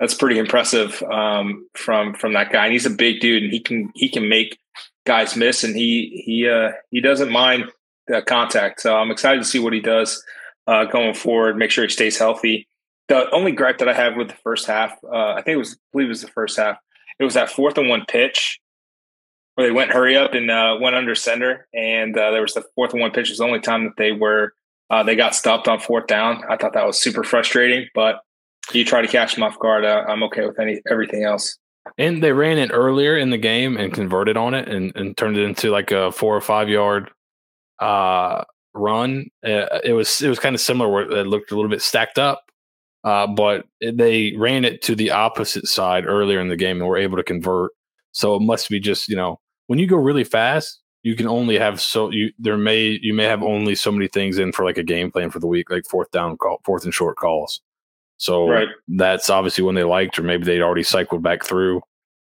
that's 0.00 0.14
pretty 0.14 0.38
impressive 0.38 1.02
um, 1.04 1.66
from 1.74 2.14
from 2.14 2.32
that 2.34 2.52
guy. 2.52 2.64
And 2.64 2.72
he's 2.72 2.86
a 2.86 2.90
big 2.90 3.20
dude, 3.20 3.44
and 3.44 3.52
he 3.52 3.60
can 3.60 3.90
he 3.94 4.08
can 4.08 4.28
make 4.28 4.58
guys 5.06 5.36
miss, 5.36 5.64
and 5.64 5.76
he 5.76 6.22
he 6.26 6.48
uh, 6.48 6.72
he 6.90 7.00
doesn't 7.00 7.30
mind 7.30 7.70
the 8.08 8.22
contact. 8.22 8.80
So 8.80 8.96
I'm 8.96 9.10
excited 9.10 9.42
to 9.42 9.48
see 9.48 9.58
what 9.58 9.72
he 9.72 9.80
does 9.80 10.22
uh, 10.66 10.84
going 10.86 11.14
forward. 11.14 11.56
Make 11.56 11.70
sure 11.70 11.84
he 11.84 11.90
stays 11.90 12.18
healthy. 12.18 12.66
The 13.08 13.30
only 13.30 13.52
gripe 13.52 13.78
that 13.78 13.88
I 13.88 13.94
have 13.94 14.16
with 14.16 14.28
the 14.28 14.36
first 14.42 14.66
half, 14.66 14.92
uh, 15.04 15.34
I 15.34 15.42
think 15.42 15.56
it 15.56 15.58
was, 15.58 15.74
I 15.74 15.78
believe 15.92 16.06
it 16.06 16.10
was 16.10 16.22
the 16.22 16.28
first 16.28 16.56
half. 16.56 16.78
It 17.18 17.24
was 17.24 17.34
that 17.34 17.50
fourth 17.50 17.76
and 17.76 17.88
one 17.88 18.04
pitch 18.08 18.60
where 19.54 19.66
they 19.66 19.72
went 19.72 19.92
hurry 19.92 20.16
up 20.16 20.34
and 20.34 20.50
uh, 20.50 20.76
went 20.80 20.96
under 20.96 21.14
center, 21.14 21.66
and 21.74 22.16
uh, 22.16 22.30
there 22.30 22.42
was 22.42 22.54
the 22.54 22.64
fourth 22.74 22.92
and 22.92 23.02
one 23.02 23.10
pitch. 23.10 23.28
It 23.28 23.32
was 23.32 23.38
the 23.38 23.44
only 23.44 23.60
time 23.60 23.84
that 23.84 23.96
they 23.96 24.12
were 24.12 24.54
uh, 24.90 25.02
they 25.02 25.16
got 25.16 25.34
stopped 25.34 25.68
on 25.68 25.80
fourth 25.80 26.06
down. 26.06 26.42
I 26.48 26.56
thought 26.56 26.74
that 26.74 26.86
was 26.86 27.00
super 27.00 27.24
frustrating, 27.24 27.88
but 27.94 28.20
you 28.72 28.84
try 28.84 29.02
to 29.02 29.08
catch 29.08 29.34
them 29.34 29.42
off 29.42 29.58
guard. 29.58 29.84
Uh, 29.84 30.04
I'm 30.06 30.22
okay 30.24 30.46
with 30.46 30.58
any 30.58 30.80
everything 30.90 31.24
else. 31.24 31.58
And 31.98 32.22
they 32.22 32.32
ran 32.32 32.58
it 32.58 32.70
earlier 32.72 33.16
in 33.16 33.30
the 33.30 33.38
game 33.38 33.76
and 33.76 33.92
converted 33.92 34.36
on 34.36 34.54
it 34.54 34.68
and, 34.68 34.92
and 34.94 35.16
turned 35.16 35.36
it 35.36 35.42
into 35.42 35.70
like 35.70 35.90
a 35.90 36.12
four 36.12 36.36
or 36.36 36.40
five 36.40 36.68
yard 36.68 37.10
uh, 37.80 38.44
run. 38.74 39.26
Uh, 39.44 39.80
it 39.84 39.92
was 39.92 40.22
it 40.22 40.28
was 40.28 40.38
kind 40.38 40.54
of 40.54 40.60
similar 40.60 40.90
where 40.90 41.10
it 41.10 41.26
looked 41.26 41.50
a 41.50 41.56
little 41.56 41.70
bit 41.70 41.82
stacked 41.82 42.18
up, 42.18 42.44
uh, 43.04 43.26
but 43.26 43.66
they 43.80 44.34
ran 44.36 44.64
it 44.64 44.80
to 44.82 44.94
the 44.94 45.10
opposite 45.10 45.66
side 45.66 46.06
earlier 46.06 46.40
in 46.40 46.48
the 46.48 46.56
game 46.56 46.78
and 46.78 46.88
were 46.88 46.96
able 46.96 47.16
to 47.16 47.24
convert. 47.24 47.72
So 48.12 48.36
it 48.36 48.40
must 48.40 48.68
be 48.68 48.78
just 48.78 49.08
you 49.08 49.16
know 49.16 49.40
when 49.66 49.78
you 49.78 49.86
go 49.86 49.96
really 49.96 50.24
fast, 50.24 50.80
you 51.02 51.16
can 51.16 51.26
only 51.26 51.58
have 51.58 51.80
so 51.80 52.10
you 52.10 52.30
there 52.38 52.56
may 52.56 52.98
you 53.02 53.12
may 53.12 53.24
have 53.24 53.42
only 53.42 53.74
so 53.74 53.90
many 53.90 54.06
things 54.06 54.38
in 54.38 54.52
for 54.52 54.64
like 54.64 54.78
a 54.78 54.84
game 54.84 55.10
plan 55.10 55.30
for 55.30 55.40
the 55.40 55.48
week, 55.48 55.70
like 55.70 55.84
fourth 55.86 56.10
down 56.12 56.36
call, 56.36 56.60
fourth 56.64 56.84
and 56.84 56.94
short 56.94 57.16
calls. 57.16 57.60
So 58.22 58.48
right. 58.48 58.68
that's 58.86 59.30
obviously 59.30 59.64
when 59.64 59.74
they 59.74 59.82
liked, 59.82 60.16
or 60.16 60.22
maybe 60.22 60.44
they'd 60.44 60.62
already 60.62 60.84
cycled 60.84 61.24
back 61.24 61.44
through. 61.44 61.82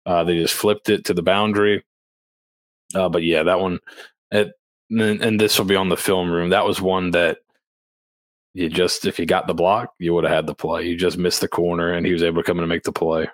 Uh, 0.05 0.23
they 0.23 0.37
just 0.37 0.53
flipped 0.53 0.87
it 0.87 1.05
to 1.05 1.15
the 1.15 1.23
boundary. 1.23 1.83
Uh, 2.93 3.09
but 3.09 3.23
yeah, 3.23 3.41
that 3.41 3.59
one, 3.59 3.79
it, 4.29 4.51
and, 4.91 5.19
and 5.19 5.41
this 5.41 5.57
will 5.57 5.65
be 5.65 5.75
on 5.75 5.89
the 5.89 5.97
film 5.97 6.29
room. 6.29 6.49
That 6.49 6.67
was 6.67 6.79
one 6.79 7.09
that 7.11 7.39
you 8.53 8.69
just 8.69 9.07
if 9.07 9.17
you 9.17 9.25
got 9.25 9.47
the 9.47 9.55
block, 9.55 9.95
you 9.97 10.13
would 10.13 10.25
have 10.25 10.33
had 10.33 10.45
the 10.45 10.53
play. 10.53 10.85
You 10.85 10.95
just 10.95 11.17
missed 11.17 11.41
the 11.41 11.47
corner, 11.47 11.91
and 11.91 12.05
he 12.05 12.13
was 12.13 12.21
able 12.21 12.43
to 12.43 12.45
come 12.45 12.57
in 12.57 12.63
and 12.63 12.69
make 12.69 12.83
the 12.83 12.91
play. 12.91 13.27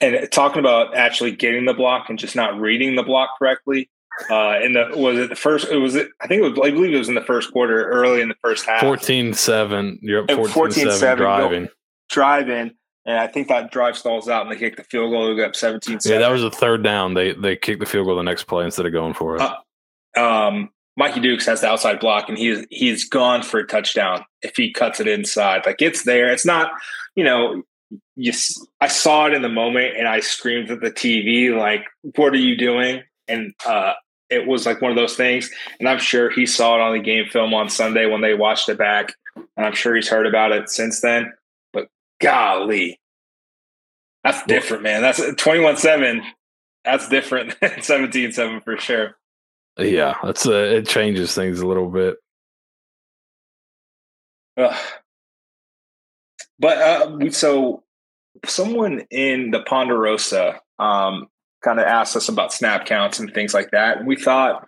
And 0.00 0.30
talking 0.30 0.60
about 0.60 0.94
actually 0.94 1.32
getting 1.32 1.64
the 1.64 1.74
block 1.74 2.08
and 2.08 2.20
just 2.20 2.36
not 2.36 2.60
reading 2.60 2.94
the 2.94 3.02
block 3.02 3.30
correctly. 3.36 3.90
Uh, 4.30 4.60
in 4.62 4.74
the 4.74 4.92
was 4.94 5.18
it 5.18 5.28
the 5.28 5.34
first? 5.34 5.68
It 5.72 5.78
was 5.78 5.96
it, 5.96 6.08
I 6.20 6.28
think 6.28 6.40
it 6.40 6.50
was 6.50 6.60
I 6.62 6.70
believe 6.70 6.94
it 6.94 6.98
was 6.98 7.08
in 7.08 7.16
the 7.16 7.24
first 7.24 7.52
quarter, 7.52 7.90
early 7.90 8.20
in 8.20 8.28
the 8.28 8.36
first 8.40 8.64
half. 8.64 8.80
14-7. 8.80 9.98
You're 10.02 10.22
up 10.22 10.28
14-7 10.28 11.16
driving. 11.16 11.68
Driving. 12.08 12.72
And 13.04 13.18
I 13.18 13.28
think 13.28 13.48
that 13.48 13.70
drive 13.70 13.96
stalls 13.96 14.28
out 14.28 14.46
and 14.46 14.50
they 14.50 14.58
kick 14.58 14.76
the 14.76 14.82
field 14.82 15.12
goal. 15.12 15.28
They 15.28 15.36
go 15.36 15.46
up 15.46 15.54
17 15.54 16.00
Yeah, 16.04 16.18
that 16.18 16.30
was 16.30 16.42
a 16.42 16.50
third 16.50 16.82
down. 16.82 17.14
They 17.14 17.32
they 17.32 17.54
kicked 17.54 17.80
the 17.80 17.86
field 17.86 18.06
goal 18.06 18.16
the 18.16 18.22
next 18.22 18.44
play 18.44 18.64
instead 18.64 18.84
of 18.84 18.92
going 18.92 19.14
for 19.14 19.36
it. 19.36 19.42
Uh, 19.42 20.20
um, 20.20 20.70
Mikey 20.96 21.20
Dukes 21.20 21.46
has 21.46 21.60
the 21.60 21.68
outside 21.68 22.00
block 22.00 22.28
and 22.28 22.36
he's 22.36 22.66
he's 22.70 23.08
gone 23.08 23.42
for 23.42 23.60
a 23.60 23.66
touchdown 23.66 24.24
if 24.42 24.56
he 24.56 24.72
cuts 24.72 24.98
it 24.98 25.06
inside. 25.06 25.64
Like 25.66 25.80
it's 25.80 26.02
there. 26.02 26.32
It's 26.32 26.46
not, 26.46 26.72
you 27.14 27.22
know, 27.22 27.62
you 28.16 28.32
I 28.80 28.88
saw 28.88 29.26
it 29.26 29.34
in 29.34 29.42
the 29.42 29.48
moment 29.48 29.96
and 29.96 30.08
I 30.08 30.20
screamed 30.20 30.70
at 30.70 30.80
the 30.80 30.90
TV 30.90 31.56
like, 31.56 31.84
"What 32.16 32.32
are 32.32 32.38
you 32.38 32.56
doing?" 32.56 33.02
And 33.28 33.54
uh, 33.64 33.92
it 34.30 34.46
was 34.46 34.66
like 34.66 34.80
one 34.80 34.90
of 34.90 34.96
those 34.96 35.16
things. 35.16 35.50
And 35.78 35.88
I'm 35.88 35.98
sure 35.98 36.30
he 36.30 36.46
saw 36.46 36.76
it 36.76 36.80
on 36.80 36.94
the 36.94 37.02
game 37.02 37.26
film 37.26 37.54
on 37.54 37.68
Sunday 37.68 38.06
when 38.06 38.22
they 38.22 38.34
watched 38.34 38.68
it 38.68 38.78
back, 38.78 39.12
and 39.36 39.66
I'm 39.66 39.74
sure 39.74 39.94
he's 39.94 40.08
heard 40.08 40.26
about 40.26 40.52
it 40.52 40.70
since 40.70 41.00
then. 41.00 41.32
Golly, 42.20 42.98
that's 44.24 44.44
different, 44.46 44.82
man. 44.82 45.02
That's 45.02 45.20
21 45.36 45.76
7. 45.76 46.22
That's 46.84 47.08
different 47.08 47.58
than 47.60 47.80
17 47.82 48.32
7 48.32 48.60
for 48.60 48.76
sure. 48.78 49.16
Yeah, 49.78 50.14
that's 50.24 50.46
uh, 50.46 50.52
it 50.52 50.88
changes 50.88 51.34
things 51.34 51.60
a 51.60 51.66
little 51.66 51.88
bit. 51.88 52.16
Uh, 54.56 54.76
but 56.58 56.78
uh, 56.78 57.30
so 57.30 57.82
someone 58.44 59.04
in 59.10 59.50
the 59.50 59.60
Ponderosa 59.60 60.60
um, 60.78 61.28
kind 61.62 61.78
of 61.78 61.86
asked 61.86 62.16
us 62.16 62.28
about 62.28 62.52
snap 62.52 62.86
counts 62.86 63.18
and 63.18 63.32
things 63.32 63.52
like 63.52 63.70
that. 63.72 64.04
We 64.04 64.16
thought 64.16 64.66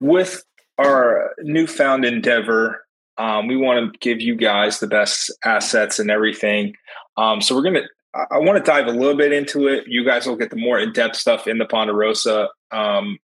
with 0.00 0.42
our 0.78 1.32
newfound 1.42 2.04
endeavor, 2.04 2.86
um, 3.18 3.46
we 3.46 3.56
want 3.56 3.92
to 3.92 3.98
give 3.98 4.20
you 4.20 4.34
guys 4.36 4.80
the 4.80 4.86
best 4.86 5.32
assets 5.44 5.98
and 5.98 6.10
everything. 6.10 6.74
Um, 7.16 7.40
so 7.40 7.54
we're 7.54 7.62
gonna. 7.62 7.82
I 8.30 8.38
want 8.38 8.64
to 8.64 8.70
dive 8.70 8.86
a 8.86 8.92
little 8.92 9.16
bit 9.16 9.32
into 9.32 9.66
it. 9.66 9.84
You 9.88 10.04
guys 10.04 10.26
will 10.26 10.36
get 10.36 10.50
the 10.50 10.56
more 10.56 10.78
in 10.78 10.92
depth 10.92 11.16
stuff 11.16 11.48
in 11.48 11.58
the 11.58 11.64
Ponderosa. 11.64 12.48
Um, 12.70 13.18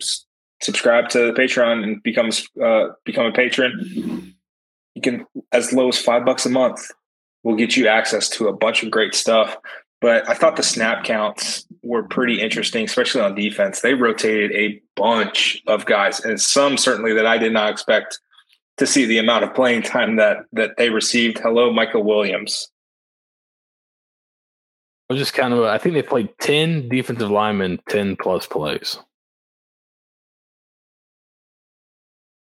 s- 0.00 0.24
subscribe 0.62 1.10
to 1.10 1.26
the 1.26 1.32
Patreon 1.32 1.82
and 1.82 2.02
become 2.02 2.30
uh, 2.62 2.92
become 3.04 3.26
a 3.26 3.32
patron. 3.32 4.34
You 4.94 5.02
can 5.02 5.26
as 5.52 5.72
low 5.72 5.88
as 5.88 5.98
five 5.98 6.24
bucks 6.24 6.46
a 6.46 6.50
month. 6.50 6.80
we'll 7.42 7.56
get 7.56 7.76
you 7.76 7.88
access 7.88 8.28
to 8.30 8.48
a 8.48 8.52
bunch 8.52 8.82
of 8.82 8.90
great 8.90 9.14
stuff. 9.14 9.56
But 10.00 10.28
I 10.28 10.34
thought 10.34 10.56
the 10.56 10.62
snap 10.64 11.04
counts 11.04 11.64
were 11.82 12.02
pretty 12.02 12.40
interesting, 12.40 12.84
especially 12.84 13.20
on 13.20 13.34
defense. 13.36 13.80
They 13.80 13.94
rotated 13.94 14.50
a 14.52 14.82
bunch 14.96 15.62
of 15.68 15.86
guys, 15.86 16.18
and 16.20 16.40
some 16.40 16.76
certainly 16.76 17.12
that 17.14 17.26
I 17.26 17.38
did 17.38 17.52
not 17.52 17.70
expect 17.70 18.18
to 18.78 18.86
see 18.86 19.04
the 19.04 19.18
amount 19.18 19.44
of 19.44 19.54
playing 19.54 19.82
time 19.82 20.16
that 20.16 20.38
that 20.52 20.76
they 20.76 20.90
received. 20.90 21.38
Hello, 21.38 21.72
Michael 21.72 22.02
Williams. 22.04 22.68
I 25.10 25.14
was 25.14 25.20
just 25.20 25.34
kind 25.34 25.52
of. 25.52 25.64
I 25.64 25.78
think 25.78 25.94
they 25.94 26.02
played 26.02 26.30
ten 26.40 26.88
defensive 26.88 27.30
linemen, 27.30 27.80
ten 27.88 28.16
plus 28.16 28.46
plays. 28.46 28.98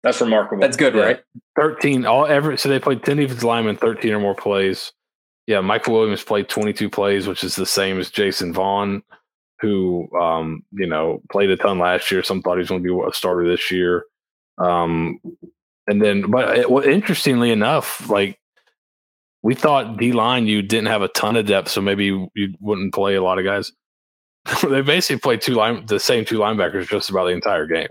That's 0.02 0.20
remarkable. 0.20 0.60
That's 0.60 0.76
good, 0.76 0.94
Yeah. 0.94 1.02
right? 1.02 1.20
Thirteen 1.56 2.04
all 2.06 2.26
ever. 2.26 2.56
So 2.56 2.68
they 2.68 2.78
played 2.78 3.02
ten 3.02 3.16
defensive 3.16 3.44
linemen, 3.44 3.76
thirteen 3.76 4.12
or 4.12 4.20
more 4.20 4.34
plays. 4.34 4.92
Yeah, 5.46 5.60
Michael 5.60 5.94
Williams 5.94 6.22
played 6.22 6.48
twenty-two 6.48 6.90
plays, 6.90 7.26
which 7.26 7.44
is 7.44 7.56
the 7.56 7.66
same 7.66 7.98
as 7.98 8.10
Jason 8.10 8.52
Vaughn, 8.52 9.02
who 9.60 10.08
um, 10.18 10.62
you 10.72 10.86
know 10.86 11.22
played 11.30 11.50
a 11.50 11.56
ton 11.56 11.78
last 11.78 12.10
year. 12.10 12.22
Some 12.22 12.42
thought 12.42 12.54
he 12.54 12.60
was 12.60 12.68
going 12.68 12.82
to 12.82 12.88
be 12.88 13.08
a 13.08 13.12
starter 13.12 13.46
this 13.46 13.70
year. 13.70 14.04
Um, 14.58 15.20
and 15.86 16.00
then, 16.00 16.30
but 16.30 16.58
it, 16.58 16.70
well, 16.70 16.84
interestingly 16.84 17.50
enough, 17.50 18.08
like 18.08 18.38
we 19.42 19.54
thought 19.54 19.98
D 19.98 20.12
line 20.12 20.46
you 20.46 20.62
didn't 20.62 20.88
have 20.88 21.02
a 21.02 21.08
ton 21.08 21.36
of 21.36 21.46
depth, 21.46 21.68
so 21.68 21.80
maybe 21.80 22.06
you, 22.06 22.28
you 22.34 22.54
wouldn't 22.60 22.94
play 22.94 23.14
a 23.14 23.22
lot 23.22 23.38
of 23.38 23.44
guys. 23.44 23.72
they 24.68 24.82
basically 24.82 25.20
played 25.20 25.40
two 25.40 25.54
line 25.54 25.84
the 25.86 26.00
same 26.00 26.24
two 26.24 26.38
linebackers 26.38 26.88
just 26.88 27.10
about 27.10 27.24
the 27.24 27.32
entire 27.32 27.66
game. 27.66 27.88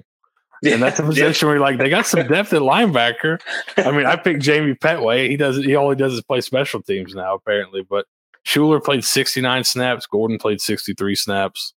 Yeah, 0.64 0.74
And 0.74 0.84
that's 0.84 1.00
a 1.00 1.04
position 1.06 1.48
where 1.48 1.58
you're 1.58 1.64
like 1.64 1.78
they 1.78 1.90
got 1.90 2.08
some 2.08 2.28
depth 2.28 2.54
at 2.54 2.62
linebacker. 2.62 3.40
I 3.78 3.92
mean, 3.92 4.06
I 4.06 4.16
picked 4.16 4.42
Jamie 4.42 4.76
Petway. 4.76 5.30
He 5.30 5.38
does 5.38 5.58
he 5.58 5.76
only 5.76 5.96
does 5.96 6.14
is 6.14 6.22
play 6.22 6.42
special 6.42 6.82
teams 6.82 7.14
now, 7.14 7.36
apparently. 7.36 7.86
But 7.88 8.06
Schuler 8.44 8.80
played 8.80 9.04
69 9.04 9.64
snaps, 9.64 10.06
Gordon 10.06 10.38
played 10.38 10.60
63 10.60 11.16
snaps, 11.16 11.74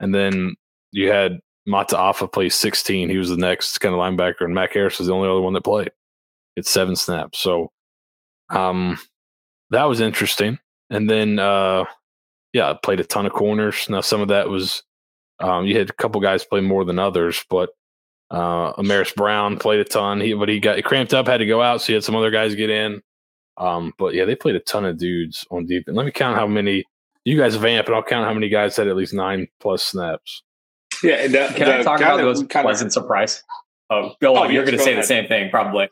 and 0.00 0.14
then 0.14 0.54
you 0.92 1.10
had 1.10 1.40
Mataafa 1.68 2.32
play 2.32 2.48
16. 2.48 3.08
He 3.08 3.18
was 3.18 3.30
the 3.30 3.36
next 3.36 3.78
kind 3.78 3.94
of 3.94 4.00
linebacker, 4.00 4.42
and 4.42 4.54
Mac 4.54 4.72
Harris 4.72 4.98
was 4.98 5.08
the 5.08 5.14
only 5.14 5.28
other 5.28 5.40
one 5.40 5.54
that 5.54 5.64
played. 5.64 5.90
It's 6.56 6.70
seven 6.70 6.96
snaps. 6.96 7.38
So 7.38 7.70
um 8.50 8.98
that 9.70 9.84
was 9.84 10.00
interesting. 10.00 10.58
And 10.90 11.10
then 11.10 11.38
uh 11.38 11.84
yeah, 12.52 12.74
played 12.82 13.00
a 13.00 13.04
ton 13.04 13.26
of 13.26 13.32
corners. 13.32 13.88
Now 13.88 14.00
some 14.00 14.20
of 14.20 14.28
that 14.28 14.48
was 14.48 14.82
um 15.40 15.66
you 15.66 15.76
had 15.76 15.90
a 15.90 15.94
couple 15.94 16.20
guys 16.20 16.44
play 16.44 16.60
more 16.60 16.84
than 16.84 16.98
others, 16.98 17.44
but 17.50 17.70
uh, 18.30 18.72
Amaris 18.74 19.14
Brown 19.14 19.58
played 19.58 19.80
a 19.80 19.84
ton. 19.84 20.20
He 20.20 20.34
but 20.34 20.48
he 20.48 20.58
got 20.58 20.82
cramped 20.84 21.14
up, 21.14 21.26
had 21.26 21.38
to 21.38 21.46
go 21.46 21.62
out, 21.62 21.80
so 21.80 21.88
he 21.88 21.92
had 21.94 22.04
some 22.04 22.16
other 22.16 22.30
guys 22.30 22.54
get 22.54 22.70
in. 22.70 23.00
Um, 23.56 23.92
but 23.98 24.14
yeah, 24.14 24.24
they 24.24 24.34
played 24.34 24.56
a 24.56 24.60
ton 24.60 24.84
of 24.84 24.98
dudes 24.98 25.46
on 25.50 25.66
deep. 25.66 25.84
And 25.86 25.96
let 25.96 26.06
me 26.06 26.12
count 26.12 26.36
how 26.36 26.46
many 26.46 26.84
you 27.24 27.36
guys 27.36 27.56
vamp, 27.56 27.86
and 27.86 27.94
I'll 27.94 28.02
count 28.02 28.26
how 28.26 28.34
many 28.34 28.48
guys 28.48 28.76
had 28.76 28.88
at 28.88 28.96
least 28.96 29.14
nine 29.14 29.48
plus 29.60 29.82
snaps. 29.82 30.42
Yeah, 31.02 31.14
and 31.14 31.34
that, 31.34 31.56
Can 31.56 31.68
I 31.68 31.82
talk 31.82 32.00
about 32.00 32.16
that 32.18 32.22
those 32.22 32.40
we 32.42 32.46
kinda- 32.48 32.64
pleasant 32.66 32.92
surprise? 32.92 33.42
Oh, 33.90 34.14
go 34.20 34.34
Oh, 34.36 34.42
on. 34.42 34.52
You're 34.52 34.62
yes, 34.64 34.70
going 34.70 34.78
to 34.78 34.84
say 34.84 34.92
ahead. 34.92 35.02
the 35.02 35.06
same 35.06 35.26
thing, 35.28 35.50
probably. 35.50 35.88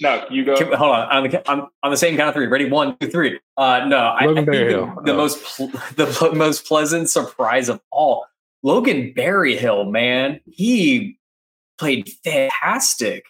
No, 0.00 0.26
you 0.30 0.44
go. 0.44 0.56
Hold 0.56 0.72
on. 0.96 1.08
On 1.08 1.30
the, 1.30 1.48
on, 1.50 1.68
on 1.84 1.90
the 1.92 1.96
same 1.96 2.16
count 2.16 2.28
of 2.30 2.34
three. 2.34 2.46
Ready? 2.48 2.68
One, 2.68 2.96
two, 2.98 3.08
three. 3.08 3.38
Uh, 3.56 3.84
no, 3.86 3.98
I, 3.98 4.24
I 4.24 4.26
Logan 4.26 4.34
think 4.34 4.46
the, 4.46 4.52
Berryhill. 4.52 5.02
the 5.04 5.12
Oh. 5.12 5.16
most 5.16 5.44
pl- 5.44 5.68
the 5.96 6.06
pl- 6.06 6.34
most 6.34 6.66
pleasant 6.66 7.08
surprise 7.08 7.68
of 7.68 7.80
all, 7.92 8.26
Logan 8.64 9.12
Berryhill, 9.14 9.84
man, 9.84 10.40
he 10.50 11.18
played 11.78 12.08
fantastic. 12.24 13.24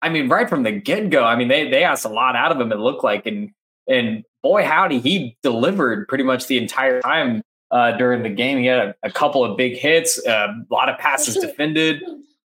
I 0.00 0.08
mean, 0.08 0.28
right 0.28 0.48
from 0.48 0.62
the 0.62 0.72
get 0.72 1.10
go. 1.10 1.24
I 1.24 1.36
mean, 1.36 1.48
they 1.48 1.68
they 1.68 1.82
asked 1.84 2.04
a 2.04 2.08
lot 2.08 2.36
out 2.36 2.52
of 2.52 2.60
him. 2.60 2.72
It 2.72 2.78
looked 2.78 3.04
like, 3.04 3.26
and 3.26 3.50
and 3.88 4.24
boy, 4.42 4.64
howdy, 4.64 5.00
he 5.00 5.36
delivered 5.42 6.08
pretty 6.08 6.24
much 6.24 6.46
the 6.46 6.56
entire 6.58 7.00
time 7.02 7.42
uh, 7.70 7.92
during 7.92 8.22
the 8.22 8.30
game. 8.30 8.58
He 8.58 8.66
had 8.66 8.78
a, 8.78 8.94
a 9.02 9.10
couple 9.10 9.44
of 9.44 9.56
big 9.56 9.76
hits, 9.76 10.24
uh, 10.26 10.48
a 10.70 10.74
lot 10.74 10.88
of 10.88 10.98
passes 10.98 11.36
defended. 11.36 12.02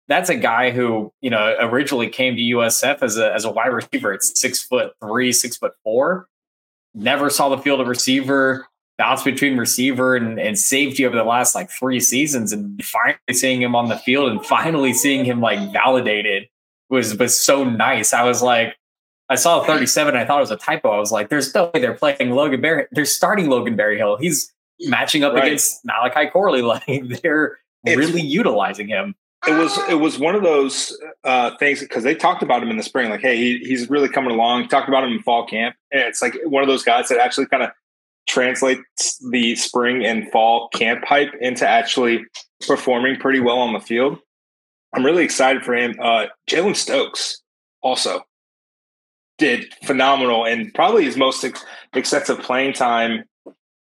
That's 0.08 0.30
a 0.30 0.36
guy 0.36 0.72
who 0.72 1.14
you 1.22 1.30
know 1.30 1.56
originally 1.60 2.10
came 2.10 2.36
to 2.36 2.42
USF 2.42 3.02
as 3.02 3.18
a 3.18 3.34
as 3.34 3.46
a 3.46 3.52
wide 3.52 3.68
receiver 3.68 4.14
at 4.14 4.24
six 4.24 4.62
foot 4.62 4.94
three, 5.02 5.32
six 5.32 5.58
foot 5.58 5.74
four. 5.84 6.28
Never 6.94 7.30
saw 7.30 7.50
the 7.50 7.58
field 7.58 7.80
of 7.80 7.88
receiver. 7.88 8.68
Bounced 8.96 9.26
between 9.26 9.58
receiver 9.58 10.16
and, 10.16 10.40
and 10.40 10.58
safety 10.58 11.04
over 11.04 11.16
the 11.16 11.24
last 11.24 11.56
like 11.56 11.72
three 11.72 12.00
seasons, 12.00 12.52
and 12.54 12.84
finally 12.86 13.18
seeing 13.32 13.60
him 13.60 13.76
on 13.76 13.90
the 13.90 13.98
field 13.98 14.32
and 14.32 14.46
finally 14.46 14.94
seeing 14.94 15.26
him 15.26 15.42
like 15.42 15.74
validated 15.74 16.48
was 16.90 17.18
was 17.18 17.36
so 17.36 17.64
nice. 17.64 18.14
I 18.14 18.24
was 18.24 18.44
like, 18.44 18.76
I 19.30 19.36
saw 19.36 19.64
37. 19.64 20.16
I 20.16 20.26
thought 20.26 20.38
it 20.38 20.42
was 20.42 20.52
a 20.52 20.58
typo. 20.58 20.92
I 20.92 21.00
was 21.00 21.12
like, 21.12 21.30
there's 21.30 21.54
no 21.56 21.72
way 21.74 21.82
they're 21.82 21.96
playing 21.96 22.32
Logan 22.32 22.62
Berry. 22.62 22.86
They're 22.92 23.06
starting 23.06 23.50
Logan 23.50 23.76
Berryhill. 23.76 24.18
He's 24.18 24.54
matching 24.84 25.24
up 25.24 25.34
Right. 25.34 25.46
against 25.46 25.84
Malachi 25.86 26.30
Corley. 26.30 26.62
Like 26.74 26.86
they're 27.22 27.58
It's- 27.86 27.98
really 27.98 28.22
utilizing 28.22 28.88
him. 28.88 29.16
it 29.48 29.52
was 29.54 29.78
it 29.90 29.96
was 30.00 30.18
one 30.18 30.36
of 30.36 30.44
those 30.44 30.98
uh, 31.26 31.52
things 31.58 31.82
because 31.82 32.04
they 32.04 32.16
talked 32.16 32.42
about 32.44 32.64
him 32.64 32.70
in 32.70 32.78
the 32.78 32.84
spring, 32.84 33.10
like, 33.10 33.20
hey, 33.22 33.36
he, 33.38 33.58
he's 33.60 33.90
really 33.90 34.08
coming 34.10 34.32
along. 34.32 34.68
Talked 34.70 34.88
about 34.88 35.04
him 35.04 35.12
in 35.12 35.22
fall 35.22 35.46
camp, 35.46 35.76
and 35.92 36.02
it's 36.02 36.22
like 36.22 36.36
one 36.46 36.64
of 36.64 36.68
those 36.70 36.84
guys 36.84 37.10
that 37.10 37.20
actually 37.20 37.48
kind 37.48 37.64
of 37.64 37.70
translates 38.26 39.20
the 39.32 39.54
spring 39.56 40.06
and 40.06 40.32
fall 40.32 40.70
camp 40.70 41.04
hype 41.06 41.34
into 41.42 41.68
actually 41.68 42.24
performing 42.66 43.18
pretty 43.20 43.42
well 43.42 43.58
on 43.58 43.74
the 43.74 43.82
field. 43.82 44.18
I'm 44.96 45.04
really 45.06 45.26
excited 45.26 45.64
for 45.66 45.74
him. 45.76 45.96
Uh, 46.02 46.28
Jalen 46.50 46.76
Stokes 46.78 47.42
also 47.82 48.22
did 49.38 49.74
phenomenal 49.84 50.46
and 50.46 50.74
probably 50.74 51.04
his 51.04 51.18
most 51.18 51.44
ex- 51.44 51.66
extensive 51.94 52.40
playing 52.40 52.74
time 52.74 53.24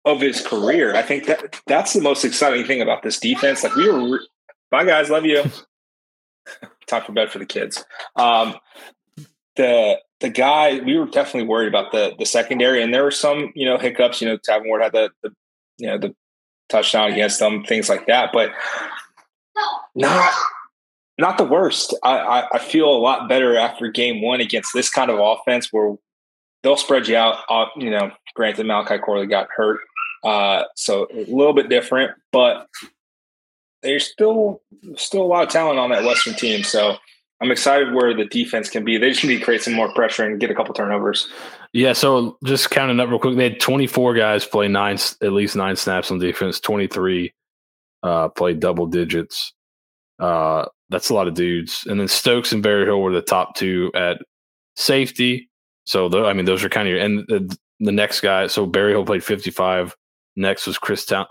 of 0.06 0.22
his 0.22 0.46
career. 0.46 0.96
I 0.96 1.02
think 1.02 1.26
that 1.28 1.62
that's 1.68 1.94
the 1.94 2.02
most 2.02 2.26
exciting 2.26 2.66
thing 2.66 2.82
about 2.82 3.04
this 3.04 3.20
defense. 3.20 3.64
Like 3.64 3.76
we 3.76 3.90
were, 3.90 4.14
re- 4.14 4.28
bye 4.70 4.86
guys, 4.86 5.10
love 5.10 5.26
you. 5.26 5.44
Time 6.88 7.04
for 7.04 7.12
bed 7.12 7.32
for 7.32 7.40
the 7.40 7.46
kids. 7.46 7.84
Um, 8.16 8.56
the 9.56 10.00
the 10.20 10.30
guy 10.30 10.80
we 10.80 10.98
were 10.98 11.06
definitely 11.06 11.48
worried 11.48 11.68
about 11.68 11.92
the 11.92 12.14
the 12.18 12.26
secondary, 12.26 12.82
and 12.82 12.94
there 12.94 13.04
were 13.04 13.12
some 13.12 13.52
you 13.56 13.66
know 13.66 13.78
hiccups. 13.78 14.22
You 14.22 14.30
know, 14.30 14.38
Tavon 14.38 14.66
Ward 14.66 14.82
had 14.82 14.94
the, 14.94 15.10
the 15.24 15.32
you 15.78 15.88
know 15.88 15.98
the 15.98 16.16
touchdown 16.70 17.12
against 17.12 17.40
them, 17.40 17.64
things 17.64 17.90
like 17.90 18.08
that, 18.08 18.32
but 18.34 18.52
not 19.96 20.34
not 21.18 21.38
the 21.38 21.46
worst. 21.46 21.96
I, 22.04 22.18
I, 22.18 22.48
I 22.54 22.60
feel 22.60 22.90
a 22.90 22.98
lot 22.98 23.30
better 23.30 23.56
after 23.58 23.90
game 23.90 24.22
one 24.22 24.42
against 24.42 24.74
this 24.74 24.90
kind 24.90 25.12
of 25.12 25.20
offense 25.20 25.72
where 25.72 25.96
they'll 26.64 26.78
spread 26.78 27.08
you 27.08 27.16
out. 27.16 27.40
Uh, 27.50 27.66
you 27.78 27.90
know, 27.90 28.12
granted, 28.34 28.66
Malachi 28.66 28.98
Corley 28.98 29.28
got 29.28 29.48
hurt, 29.56 29.82
uh, 30.24 30.64
so 30.76 31.08
a 31.14 31.26
little 31.26 31.54
bit 31.54 31.70
different, 31.70 32.12
but 32.32 32.68
there's 33.82 34.06
still 34.06 34.62
still 34.96 35.22
a 35.22 35.24
lot 35.24 35.44
of 35.44 35.50
talent 35.50 35.80
on 35.80 35.90
that 35.90 36.04
Western 36.04 36.34
team. 36.34 36.64
So 36.64 36.98
I'm 37.42 37.52
excited 37.52 37.94
where 37.94 38.14
the 38.14 38.26
defense 38.26 38.70
can 38.70 38.86
be. 38.86 38.98
They 38.98 39.10
just 39.10 39.24
need 39.24 39.40
to 39.40 39.44
create 39.44 39.64
some 39.64 39.74
more 39.74 39.92
pressure 39.94 40.24
and 40.24 40.40
get 40.40 40.52
a 40.52 40.56
couple 40.56 40.74
turnovers. 40.76 41.28
Yeah, 41.74 41.94
so 41.94 42.38
just 42.44 42.70
counting 42.70 43.00
up 43.00 43.10
real 43.10 43.18
quick, 43.18 43.36
they 43.36 43.50
had 43.50 43.60
24 43.60 44.14
guys 44.14 44.46
play 44.46 44.68
nine, 44.68 44.98
at 45.22 45.32
least 45.32 45.56
nine 45.56 45.76
snaps 45.76 46.12
on 46.12 46.20
defense. 46.20 46.60
23 46.60 47.34
uh, 48.04 48.30
played 48.30 48.60
double 48.60 48.86
digits. 48.86 49.54
Uh, 50.20 50.66
that's 50.90 51.10
a 51.10 51.16
lot 51.16 51.28
of 51.28 51.34
dudes. 51.34 51.86
And 51.88 52.00
then 52.00 52.08
Stokes 52.08 52.52
and 52.52 52.62
Berryhill 52.62 53.02
were 53.02 53.14
the 53.14 53.22
top 53.22 53.56
two 53.56 53.92
at 53.96 54.20
safety. 54.76 55.50
So, 55.86 56.10
tho- 56.10 56.28
I 56.28 56.34
mean, 56.34 56.46
those 56.46 56.64
are 56.64 56.70
kind 56.70 56.88
of 56.88 56.94
your, 56.94 57.04
and 57.04 57.20
the, 57.28 57.58
the 57.80 57.92
next 57.92 58.22
guy, 58.22 58.46
so 58.48 58.68
Berryhill 58.68 59.06
played 59.06 59.24
55. 59.24 59.96
Next 60.36 60.68
was 60.68 60.78
Chris 60.78 61.06
Town, 61.06 61.26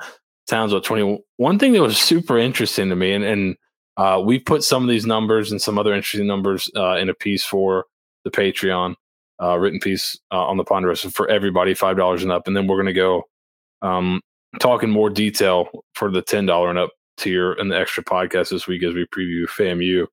Towns 0.47 0.73
at 0.73 0.85
20. 0.85 1.23
One 1.37 1.59
thing 1.59 1.73
that 1.73 1.83
was 1.83 1.99
super 1.99 2.39
interesting 2.39 2.89
to 2.89 2.97
me, 2.97 3.13
and, 3.13 3.25
and 3.25 3.57
uh, 3.97 4.21
we 4.25 4.39
put 4.39 4.65
some 4.65 4.83
of 4.83 4.89
these 4.89 5.07
numbers 5.07 5.51
and 5.51 5.61
some 5.61 5.79
other 5.79 5.93
interesting 5.93 6.27
numbers 6.27 6.71
uh, 6.77 6.97
in 6.97 7.09
a 7.09 7.15
piece 7.15 7.45
for 7.45 7.87
the 8.25 8.31
Patreon 8.31 8.95
uh, 9.43 9.59
written 9.59 9.81
piece 9.81 10.19
uh, 10.33 10.45
on 10.47 10.57
the 10.57 10.65
Ponderosa 10.65 11.11
for 11.11 11.29
everybody, 11.29 11.75
five 11.75 11.97
dollars 11.97 12.23
and 12.23 12.33
up, 12.33 12.47
and 12.47 12.57
then 12.57 12.67
we're 12.67 12.77
going 12.77 12.87
to 12.87 12.93
go 12.93 13.23
um, 13.83 14.21
talk 14.59 14.83
in 14.83 14.91
more 14.91 15.11
detail 15.11 15.69
for 15.95 16.11
the 16.11 16.23
ten 16.23 16.47
dollar 16.47 16.71
and 16.71 16.79
up 16.79 16.91
tier 17.17 17.53
and 17.53 17.71
the 17.71 17.79
extra 17.79 18.03
podcast 18.03 18.51
this 18.51 18.67
week 18.67 18.83
as 18.83 18.95
we 18.95 19.07
preview 19.07 19.47
FAMU. 19.47 20.07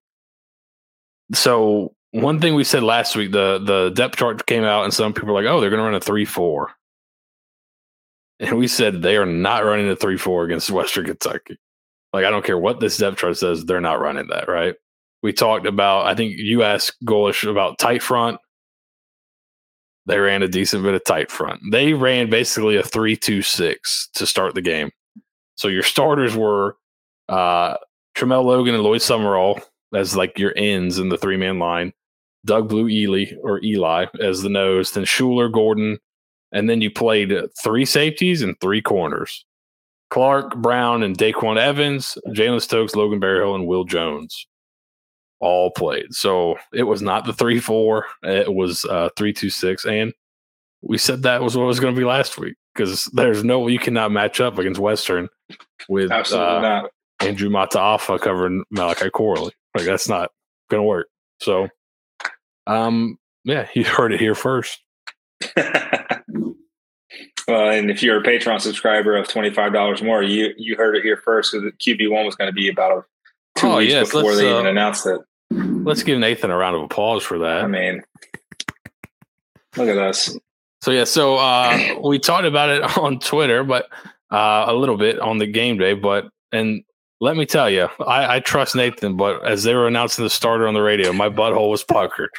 So 1.33 1.93
one 2.11 2.39
thing 2.39 2.55
we 2.55 2.63
said 2.63 2.83
last 2.83 3.15
week, 3.15 3.31
the 3.31 3.59
the 3.59 3.89
depth 3.89 4.17
chart 4.17 4.45
came 4.45 4.63
out, 4.63 4.85
and 4.85 4.93
some 4.93 5.13
people 5.13 5.29
were 5.29 5.41
like, 5.41 5.49
"Oh, 5.49 5.59
they're 5.59 5.69
going 5.69 5.79
to 5.79 5.85
run 5.85 5.95
a 5.95 5.99
three 5.99 6.25
four. 6.25 6.71
And 8.39 8.57
we 8.57 8.67
said 8.67 9.01
they 9.01 9.17
are 9.17 9.25
not 9.25 9.65
running 9.65 9.89
a 9.89 9.95
three 9.95 10.17
four 10.17 10.43
against 10.43 10.69
Western 10.69 11.05
Kentucky. 11.05 11.57
Like 12.13 12.25
I 12.25 12.29
don't 12.29 12.45
care 12.45 12.57
what 12.57 12.79
this 12.79 12.97
depth 12.97 13.17
chart 13.17 13.37
says, 13.37 13.65
they're 13.65 13.81
not 13.81 13.99
running 13.99 14.27
that, 14.27 14.47
right? 14.47 14.75
We 15.23 15.33
talked 15.33 15.65
about, 15.65 16.05
I 16.05 16.13
think 16.13 16.35
you 16.37 16.63
asked 16.63 17.03
Golesh 17.03 17.49
about 17.49 17.79
tight 17.79 18.03
front. 18.03 18.39
They 20.05 20.19
ran 20.19 20.43
a 20.43 20.47
decent 20.47 20.83
bit 20.83 20.93
of 20.93 21.03
tight 21.03 21.31
front. 21.31 21.59
They 21.71 21.93
ran 21.93 22.29
basically 22.29 22.77
a 22.77 22.83
three-two-six 22.83 24.09
to 24.13 24.25
start 24.25 24.55
the 24.55 24.61
game. 24.61 24.91
So 25.55 25.67
your 25.67 25.83
starters 25.83 26.35
were 26.35 26.77
uh 27.27 27.77
Tramel 28.15 28.45
Logan 28.45 28.73
and 28.73 28.83
Lloyd 28.83 29.01
Summerall 29.01 29.59
as 29.93 30.15
like 30.15 30.39
your 30.39 30.53
ends 30.55 30.97
in 30.99 31.09
the 31.09 31.17
three 31.17 31.37
man 31.37 31.59
line. 31.59 31.93
Doug 32.45 32.69
Blue 32.69 32.87
Ely 32.87 33.33
or 33.41 33.61
Eli 33.63 34.05
as 34.21 34.41
the 34.41 34.49
nose, 34.49 34.91
then 34.91 35.03
Schuler, 35.05 35.49
Gordon, 35.49 35.99
and 36.51 36.69
then 36.69 36.81
you 36.81 36.91
played 36.91 37.33
three 37.61 37.85
safeties 37.85 38.41
and 38.41 38.59
three 38.59 38.81
corners. 38.81 39.45
Clark, 40.09 40.55
Brown, 40.57 41.03
and 41.03 41.17
Daquan 41.17 41.57
Evans, 41.57 42.17
Jalen 42.29 42.61
Stokes, 42.61 42.95
Logan 42.95 43.19
Berryhill, 43.19 43.55
and 43.55 43.67
Will 43.67 43.83
Jones 43.83 44.47
all 45.39 45.71
played. 45.71 46.13
So 46.13 46.55
it 46.73 46.83
was 46.83 47.01
not 47.01 47.25
the 47.25 47.33
three 47.33 47.59
four. 47.59 48.05
It 48.23 48.53
was 48.53 48.85
uh 48.85 49.09
three 49.17 49.33
two 49.33 49.49
six. 49.49 49.85
And 49.85 50.13
we 50.81 50.97
said 50.97 51.23
that 51.23 51.41
was 51.41 51.55
what 51.55 51.63
it 51.63 51.67
was 51.67 51.79
going 51.79 51.93
to 51.93 51.99
be 51.99 52.05
last 52.05 52.37
week 52.37 52.55
because 52.73 53.05
there's 53.13 53.43
no 53.43 53.67
you 53.67 53.79
cannot 53.79 54.11
match 54.11 54.39
up 54.39 54.57
against 54.57 54.79
Western 54.79 55.29
with 55.89 56.11
Absolutely 56.11 56.55
uh, 56.55 56.61
not. 56.61 56.91
Andrew 57.19 57.49
Mataafa 57.49 58.19
covering 58.19 58.63
Malachi 58.71 59.09
Corley. 59.09 59.51
Like 59.75 59.85
that's 59.85 60.09
not 60.09 60.31
going 60.69 60.81
to 60.81 60.87
work. 60.87 61.07
So, 61.39 61.67
um, 62.65 63.17
yeah, 63.43 63.67
you 63.73 63.83
heard 63.83 64.13
it 64.13 64.19
here 64.19 64.35
first. 64.35 64.79
well, 67.47 67.69
and 67.69 67.89
if 67.89 68.03
you're 68.03 68.19
a 68.19 68.23
Patreon 68.23 68.59
subscriber 68.61 69.15
of 69.15 69.27
twenty 69.27 69.49
five 69.49 69.73
dollars 69.73 70.01
more, 70.01 70.21
you 70.21 70.53
you 70.57 70.75
heard 70.75 70.95
it 70.95 71.03
here 71.03 71.17
first. 71.17 71.51
So 71.51 71.61
the 71.61 71.71
QB 71.71 72.11
one 72.11 72.25
was 72.25 72.35
going 72.35 72.49
to 72.49 72.53
be 72.53 72.69
about 72.69 73.05
two 73.55 73.67
Oh, 73.67 73.77
weeks 73.77 73.93
yes, 73.93 74.07
before 74.07 74.23
let's, 74.23 74.37
they 74.37 74.51
uh, 74.51 74.59
even 74.59 74.67
announced 74.67 75.05
it. 75.05 75.21
Let's 75.51 76.03
give 76.03 76.19
Nathan 76.19 76.51
a 76.51 76.57
round 76.57 76.75
of 76.75 76.81
applause 76.81 77.23
for 77.23 77.39
that. 77.39 77.63
I 77.63 77.67
mean, 77.67 78.03
look 79.77 79.87
at 79.87 79.97
us. 79.97 80.37
So 80.81 80.91
yeah, 80.91 81.05
so 81.05 81.37
uh, 81.37 81.99
we 82.03 82.19
talked 82.19 82.45
about 82.45 82.69
it 82.69 82.97
on 82.97 83.19
Twitter, 83.19 83.63
but 83.63 83.87
uh, 84.29 84.65
a 84.67 84.73
little 84.73 84.97
bit 84.97 85.19
on 85.19 85.37
the 85.37 85.47
game 85.47 85.77
day. 85.77 85.93
But 85.93 86.29
and 86.51 86.83
let 87.21 87.37
me 87.37 87.45
tell 87.45 87.69
you, 87.69 87.87
I, 88.05 88.35
I 88.35 88.39
trust 88.41 88.75
Nathan, 88.75 89.15
but 89.15 89.45
as 89.45 89.63
they 89.63 89.73
were 89.73 89.87
announcing 89.87 90.23
the 90.23 90.29
starter 90.29 90.67
on 90.67 90.73
the 90.73 90.81
radio, 90.81 91.13
my 91.13 91.29
butthole 91.29 91.69
was 91.69 91.83
puckered 91.83 92.31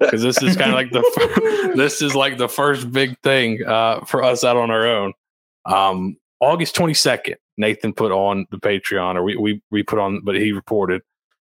because 0.00 0.22
this 0.22 0.42
is 0.42 0.56
kind 0.56 0.70
of 0.70 0.74
like 0.76 0.90
the 0.90 1.72
this 1.76 2.02
is 2.02 2.14
like 2.14 2.38
the 2.38 2.48
first 2.48 2.90
big 2.92 3.18
thing 3.20 3.60
uh, 3.66 4.04
for 4.04 4.22
us 4.22 4.44
out 4.44 4.56
on 4.56 4.70
our 4.70 4.86
own. 4.86 5.12
Um, 5.66 6.16
August 6.40 6.74
twenty 6.74 6.94
second, 6.94 7.36
Nathan 7.56 7.92
put 7.94 8.12
on 8.12 8.46
the 8.50 8.58
Patreon, 8.58 9.14
or 9.16 9.22
we 9.22 9.36
we 9.36 9.62
we 9.70 9.82
put 9.82 9.98
on, 9.98 10.20
but 10.24 10.34
he 10.36 10.52
reported 10.52 11.02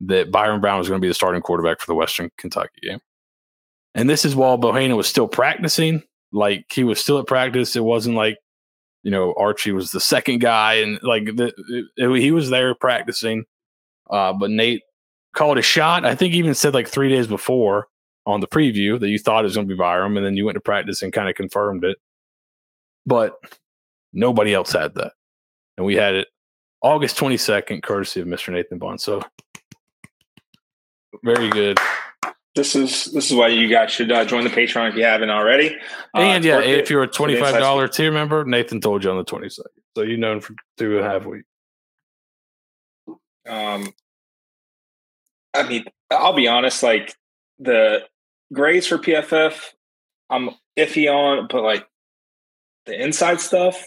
that 0.00 0.30
Byron 0.30 0.60
Brown 0.60 0.78
was 0.78 0.88
going 0.88 1.00
to 1.00 1.04
be 1.04 1.08
the 1.08 1.14
starting 1.14 1.40
quarterback 1.40 1.80
for 1.80 1.86
the 1.86 1.94
Western 1.94 2.30
Kentucky 2.36 2.80
game. 2.82 2.98
And 3.94 4.10
this 4.10 4.24
is 4.24 4.34
while 4.34 4.56
Bohanon 4.58 4.96
was 4.96 5.06
still 5.06 5.28
practicing. 5.28 6.02
Like 6.32 6.66
he 6.72 6.82
was 6.84 6.98
still 7.00 7.18
at 7.20 7.26
practice. 7.28 7.76
It 7.76 7.84
wasn't 7.84 8.16
like, 8.16 8.36
you 9.04 9.12
know, 9.12 9.32
Archie 9.38 9.70
was 9.70 9.92
the 9.92 10.00
second 10.00 10.40
guy 10.40 10.74
and 10.74 10.98
like 11.02 11.26
the, 11.36 11.52
it, 11.68 11.84
it- 11.96 12.20
he 12.20 12.32
was 12.32 12.50
there 12.50 12.74
practicing. 12.74 13.44
Uh, 14.10 14.32
but 14.32 14.50
Nate 14.50 14.82
called 15.32 15.58
a 15.58 15.62
shot. 15.62 16.04
I 16.04 16.16
think 16.16 16.32
he 16.32 16.40
even 16.40 16.54
said 16.54 16.74
like 16.74 16.88
three 16.88 17.08
days 17.08 17.28
before 17.28 17.86
on 18.26 18.40
the 18.40 18.46
preview 18.46 18.98
that 18.98 19.08
you 19.08 19.18
thought 19.18 19.44
was 19.44 19.54
going 19.54 19.68
to 19.68 19.74
be 19.74 19.78
Byron. 19.78 20.16
And 20.16 20.24
then 20.24 20.36
you 20.36 20.44
went 20.44 20.54
to 20.56 20.60
practice 20.60 21.02
and 21.02 21.12
kind 21.12 21.28
of 21.28 21.34
confirmed 21.34 21.84
it. 21.84 21.98
But 23.06 23.34
nobody 24.12 24.54
else 24.54 24.72
had 24.72 24.94
that. 24.94 25.12
And 25.76 25.84
we 25.84 25.96
had 25.96 26.14
it 26.14 26.28
August 26.82 27.18
22nd, 27.18 27.82
courtesy 27.82 28.20
of 28.20 28.26
Mr. 28.26 28.52
Nathan 28.52 28.78
Bond. 28.78 29.00
So 29.00 29.22
very 31.22 31.50
good. 31.50 31.78
This 32.54 32.76
is 32.76 33.06
this 33.06 33.30
is 33.30 33.36
why 33.36 33.48
you 33.48 33.68
guys 33.68 33.90
should 33.90 34.12
uh, 34.12 34.24
join 34.24 34.44
the 34.44 34.50
Patreon 34.50 34.90
if 34.90 34.94
you 34.94 35.02
haven't 35.02 35.30
already. 35.30 35.74
Uh, 36.14 36.20
and 36.20 36.44
yeah, 36.44 36.60
if 36.60 36.88
you're 36.88 37.02
a 37.02 37.08
twenty 37.08 37.34
five 37.34 37.58
dollar 37.58 37.88
tier 37.88 38.12
member, 38.12 38.44
Nathan 38.44 38.80
told 38.80 39.02
you 39.02 39.10
on 39.10 39.16
the 39.16 39.24
twenty 39.24 39.48
second, 39.48 39.72
so 39.96 40.04
you 40.04 40.16
know 40.16 40.40
for 40.40 40.54
two 40.78 40.98
and 40.98 41.04
a 41.04 41.10
half 41.10 41.26
weeks. 41.26 41.48
Um, 43.48 43.92
I 45.52 45.68
mean, 45.68 45.84
I'll 46.12 46.32
be 46.32 46.46
honest. 46.46 46.84
Like 46.84 47.16
the 47.58 48.04
grades 48.52 48.86
for 48.86 48.98
PFF, 48.98 49.54
I'm 50.30 50.50
iffy 50.76 51.10
on, 51.12 51.48
but 51.50 51.62
like 51.62 51.86
the 52.86 53.00
inside 53.02 53.40
stuff, 53.40 53.84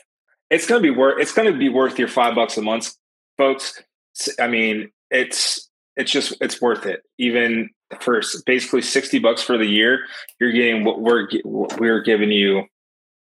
it's 0.49 0.65
gonna 0.67 0.81
be 0.81 0.89
worth. 0.89 1.19
It's 1.19 1.33
gonna 1.33 1.53
be 1.57 1.69
worth 1.69 1.99
your 1.99 2.07
five 2.07 2.35
bucks 2.35 2.57
a 2.57 2.61
month, 2.61 2.93
folks. 3.37 3.81
I 4.39 4.47
mean, 4.47 4.91
it's 5.11 5.69
it's 5.95 6.11
just 6.11 6.35
it's 6.41 6.61
worth 6.61 6.85
it. 6.85 7.01
Even 7.17 7.69
for 7.99 8.21
basically 8.45 8.81
sixty 8.81 9.19
bucks 9.19 9.41
for 9.41 9.57
the 9.57 9.65
year, 9.65 10.05
you're 10.39 10.51
getting 10.51 10.83
what 10.83 11.01
we're 11.01 11.27
what 11.43 11.79
we're 11.79 12.01
giving 12.01 12.31
you. 12.31 12.63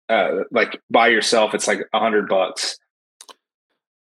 Uh, 0.09 0.43
like 0.51 0.79
by 0.89 1.07
yourself, 1.07 1.53
it's 1.53 1.67
like 1.67 1.79
a 1.93 1.99
hundred 1.99 2.27
bucks. 2.27 2.77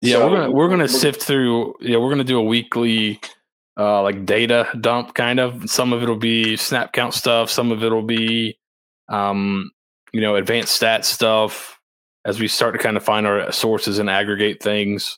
Yeah, 0.02 0.16
So, 0.16 0.28
we're 0.30 0.36
gonna 0.38 0.52
we're 0.52 0.68
gonna 0.68 0.78
we're- 0.86 0.88
sift 1.00 1.22
through. 1.22 1.76
Yeah, 1.80 1.98
we're 1.98 2.10
gonna 2.10 2.24
do 2.24 2.40
a 2.40 2.44
weekly 2.44 3.20
uh 3.78 4.02
like 4.02 4.26
data 4.26 4.68
dump 4.80 5.14
kind 5.14 5.40
of. 5.40 5.70
Some 5.70 5.94
of 5.94 6.04
it'll 6.04 6.16
be 6.16 6.58
snap 6.58 6.94
count 6.94 7.14
stuff. 7.14 7.50
Some 7.50 7.72
of 7.72 7.84
it'll 7.84 8.02
be 8.02 8.58
um 9.10 9.72
you 10.14 10.22
know 10.22 10.36
advanced 10.36 10.74
stat 10.74 11.06
stuff 11.06 11.80
as 12.26 12.40
we 12.40 12.48
start 12.48 12.74
to 12.74 12.80
kind 12.80 12.98
of 12.98 13.04
find 13.04 13.26
our 13.26 13.52
sources 13.52 14.00
and 14.00 14.10
aggregate 14.10 14.62
things. 14.62 15.18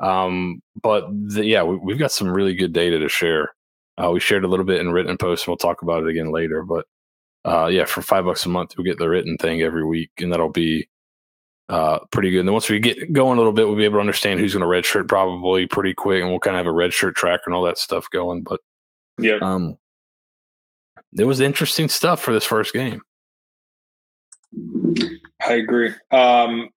Um, 0.00 0.62
but 0.82 1.06
the, 1.10 1.44
yeah, 1.44 1.62
we, 1.62 1.76
we've 1.76 1.98
got 1.98 2.12
some 2.12 2.28
really 2.28 2.54
good 2.54 2.72
data 2.72 2.98
to 2.98 3.08
share. 3.08 3.54
Uh, 4.02 4.10
we 4.10 4.20
shared 4.20 4.44
a 4.44 4.48
little 4.48 4.64
bit 4.64 4.80
in 4.80 4.90
written 4.92 5.16
posts, 5.18 5.46
and 5.46 5.52
we'll 5.52 5.58
talk 5.58 5.82
about 5.82 6.02
it 6.02 6.08
again 6.08 6.32
later. 6.32 6.62
But 6.62 6.86
uh, 7.44 7.66
yeah, 7.66 7.84
for 7.84 8.02
five 8.02 8.24
bucks 8.24 8.46
a 8.46 8.48
month, 8.48 8.74
you'll 8.76 8.86
get 8.86 8.98
the 8.98 9.08
written 9.08 9.36
thing 9.36 9.62
every 9.62 9.84
week, 9.84 10.10
and 10.18 10.32
that'll 10.32 10.50
be 10.50 10.88
uh, 11.70 12.00
pretty 12.10 12.32
good. 12.32 12.40
And 12.40 12.48
then 12.48 12.52
once 12.52 12.68
we 12.68 12.80
get 12.80 13.12
going 13.12 13.38
a 13.38 13.40
little 13.40 13.52
bit, 13.52 13.66
we'll 13.66 13.76
be 13.76 13.84
able 13.84 13.98
to 13.98 14.00
understand 14.00 14.40
who's 14.40 14.54
going 14.54 14.62
to 14.62 14.66
redshirt 14.66 15.06
probably 15.06 15.66
pretty 15.66 15.94
quick, 15.94 16.20
and 16.20 16.28
we'll 16.28 16.40
kind 16.40 16.56
of 16.56 16.66
have 16.66 16.72
a 16.72 16.76
redshirt 16.76 17.14
tracker 17.14 17.44
and 17.46 17.54
all 17.54 17.62
that 17.62 17.78
stuff 17.78 18.10
going. 18.10 18.42
But 18.42 18.60
Yeah, 19.18 19.38
um, 19.40 19.78
it 21.16 21.24
was 21.24 21.38
interesting 21.38 21.88
stuff 21.88 22.20
for 22.20 22.32
this 22.32 22.44
first 22.44 22.72
game. 22.72 23.02
I 25.46 25.52
agree. 25.52 25.92
Um, 26.10 26.70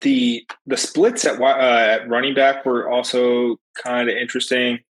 the 0.00 0.44
the 0.66 0.76
splits 0.76 1.24
at 1.24 1.40
uh, 1.40 1.46
at 1.46 2.08
running 2.08 2.34
back 2.34 2.66
were 2.66 2.90
also 2.90 3.58
kind 3.80 4.10
of 4.10 4.16
interesting. 4.16 4.80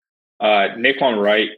Uh, 0.41 0.69
Naquan 0.79 1.23
Wright 1.23 1.51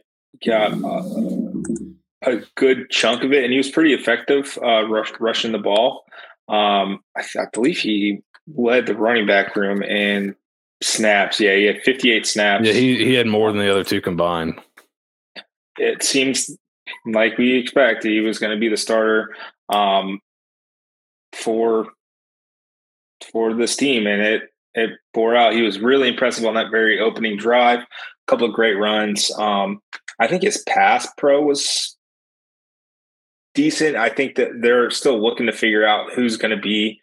got 0.45 0.73
uh, 0.73 2.29
a 2.29 2.41
good 2.55 2.89
chunk 2.89 3.23
of 3.23 3.31
it, 3.31 3.45
and 3.45 3.53
he 3.53 3.57
was 3.57 3.71
pretty 3.71 3.93
effective 3.93 4.59
uh, 4.61 4.85
rush, 4.87 5.13
rushing 5.19 5.53
the 5.53 5.59
ball. 5.59 6.03
Um, 6.49 7.01
I, 7.15 7.21
I 7.21 7.45
believe 7.53 7.77
he 7.77 8.19
led 8.55 8.85
the 8.85 8.95
running 8.95 9.27
back 9.27 9.55
room 9.55 9.83
in 9.83 10.35
snaps. 10.81 11.39
Yeah, 11.39 11.55
he 11.55 11.65
had 11.65 11.81
58 11.81 12.25
snaps. 12.25 12.65
Yeah, 12.65 12.73
he 12.73 13.03
he 13.03 13.13
had 13.13 13.27
more 13.27 13.51
than 13.51 13.59
the 13.59 13.71
other 13.71 13.83
two 13.83 14.01
combined. 14.01 14.59
it 15.77 16.03
seems 16.03 16.49
like 17.05 17.37
we 17.37 17.57
expect 17.57 18.03
he 18.03 18.21
was 18.21 18.39
going 18.39 18.53
to 18.53 18.59
be 18.59 18.69
the 18.69 18.77
starter 18.77 19.35
um, 19.69 20.19
for 21.33 21.87
for 23.31 23.53
this 23.53 23.75
team, 23.75 24.07
and 24.07 24.21
it 24.21 24.43
it 24.73 24.91
bore 25.13 25.35
out. 25.35 25.53
He 25.53 25.63
was 25.63 25.79
really 25.79 26.07
impressive 26.07 26.45
on 26.45 26.53
that 26.53 26.71
very 26.71 26.99
opening 26.99 27.37
drive. 27.37 27.79
A 27.79 27.85
couple 28.27 28.47
of 28.47 28.53
great 28.53 28.75
runs. 28.75 29.31
Um, 29.37 29.81
I 30.19 30.27
think 30.27 30.43
his 30.43 30.63
pass 30.67 31.07
pro 31.17 31.41
was 31.41 31.96
decent. 33.57 33.95
I 33.95 34.09
think 34.09 34.35
that 34.35 34.61
they're 34.61 34.91
still 34.91 35.19
looking 35.19 35.47
to 35.47 35.51
figure 35.51 35.85
out 35.85 36.13
who's 36.13 36.37
going 36.37 36.55
to 36.55 36.61
be 36.61 37.01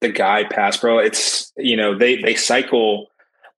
the 0.00 0.08
guy 0.08 0.44
pass 0.44 0.76
pro. 0.76 0.98
It's 0.98 1.52
you 1.56 1.76
know 1.76 1.98
they 1.98 2.22
they 2.22 2.36
cycle 2.36 3.08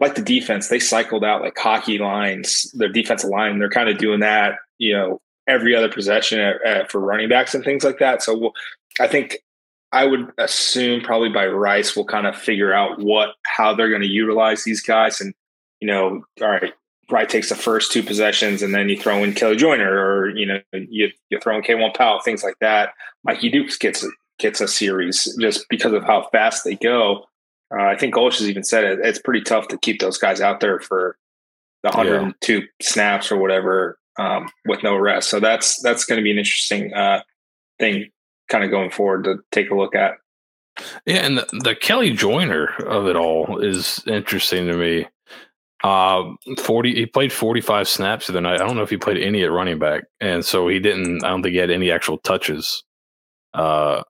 like 0.00 0.14
the 0.14 0.22
defense. 0.22 0.68
They 0.68 0.78
cycled 0.78 1.24
out 1.24 1.42
like 1.42 1.56
hockey 1.58 1.98
lines. 1.98 2.72
Their 2.72 2.88
defensive 2.88 3.28
line. 3.28 3.58
They're 3.58 3.68
kind 3.68 3.90
of 3.90 3.98
doing 3.98 4.20
that. 4.20 4.54
You 4.78 4.94
know 4.94 5.20
every 5.46 5.76
other 5.76 5.90
possession 5.90 6.40
at, 6.40 6.64
at, 6.64 6.90
for 6.90 7.00
running 7.00 7.28
backs 7.28 7.54
and 7.54 7.62
things 7.62 7.84
like 7.84 7.98
that. 7.98 8.22
So 8.22 8.52
I 8.98 9.08
think 9.08 9.38
I 9.90 10.06
would 10.06 10.32
assume 10.38 11.02
probably 11.02 11.28
by 11.28 11.46
Rice 11.46 11.94
we'll 11.94 12.06
kind 12.06 12.26
of 12.26 12.34
figure 12.34 12.72
out 12.72 12.98
what 12.98 13.34
how 13.44 13.74
they're 13.74 13.90
going 13.90 14.02
to 14.02 14.08
utilize 14.08 14.64
these 14.64 14.80
guys 14.80 15.20
and 15.20 15.34
you 15.80 15.86
know 15.86 16.24
all 16.40 16.48
right 16.48 16.72
Wright 17.12 17.28
takes 17.28 17.50
the 17.50 17.54
first 17.54 17.92
two 17.92 18.02
possessions 18.02 18.62
and 18.62 18.74
then 18.74 18.88
you 18.88 18.98
throw 18.98 19.22
in 19.22 19.34
Kelly 19.34 19.56
Joyner 19.56 19.92
or 19.92 20.30
you 20.30 20.46
know 20.46 20.60
you 20.72 21.10
you 21.28 21.38
throw 21.38 21.56
in 21.56 21.62
K1 21.62 21.94
Powell 21.94 22.20
things 22.20 22.42
like 22.42 22.58
that. 22.60 22.94
Mikey 23.22 23.50
Dukes 23.50 23.76
gets 23.76 24.02
a, 24.02 24.08
gets 24.38 24.60
a 24.60 24.66
series 24.66 25.36
just 25.40 25.66
because 25.68 25.92
of 25.92 26.04
how 26.04 26.28
fast 26.32 26.64
they 26.64 26.74
go. 26.74 27.24
Uh, 27.72 27.84
I 27.84 27.96
think 27.96 28.14
Golesh 28.14 28.38
has 28.38 28.48
even 28.48 28.64
said 28.64 28.84
it. 28.84 28.98
It's 29.02 29.18
pretty 29.18 29.42
tough 29.42 29.68
to 29.68 29.78
keep 29.78 30.00
those 30.00 30.18
guys 30.18 30.40
out 30.40 30.60
there 30.60 30.80
for 30.80 31.16
the 31.82 31.90
102 31.90 32.62
snaps 32.80 33.30
or 33.30 33.36
whatever 33.38 33.98
um, 34.18 34.48
with 34.66 34.82
no 34.82 34.96
rest. 34.96 35.28
So 35.28 35.40
that's 35.40 35.80
that's 35.82 36.04
going 36.04 36.18
to 36.18 36.24
be 36.24 36.30
an 36.30 36.38
interesting 36.38 36.92
uh, 36.92 37.22
thing, 37.78 38.10
kind 38.48 38.64
of 38.64 38.70
going 38.70 38.90
forward 38.90 39.24
to 39.24 39.38
take 39.50 39.70
a 39.70 39.74
look 39.74 39.94
at. 39.94 40.14
Yeah, 41.04 41.26
and 41.26 41.38
the, 41.38 41.46
the 41.52 41.74
Kelly 41.74 42.10
Joyner 42.10 42.68
of 42.86 43.06
it 43.06 43.16
all 43.16 43.58
is 43.58 44.02
interesting 44.06 44.66
to 44.66 44.76
me. 44.76 45.06
Uh, 45.82 46.34
forty. 46.58 46.94
He 46.94 47.06
played 47.06 47.32
forty-five 47.32 47.88
snaps 47.88 48.28
the 48.28 48.40
night. 48.40 48.60
I 48.60 48.66
don't 48.66 48.76
know 48.76 48.82
if 48.82 48.90
he 48.90 48.96
played 48.96 49.18
any 49.18 49.42
at 49.42 49.50
running 49.50 49.78
back, 49.78 50.04
and 50.20 50.44
so 50.44 50.68
he 50.68 50.78
didn't. 50.78 51.24
I 51.24 51.30
don't 51.30 51.42
think 51.42 51.54
he 51.54 51.58
had 51.58 51.70
any 51.70 51.90
actual 51.90 52.18
touches. 52.18 52.84
Uh, 53.52 54.02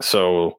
so 0.00 0.58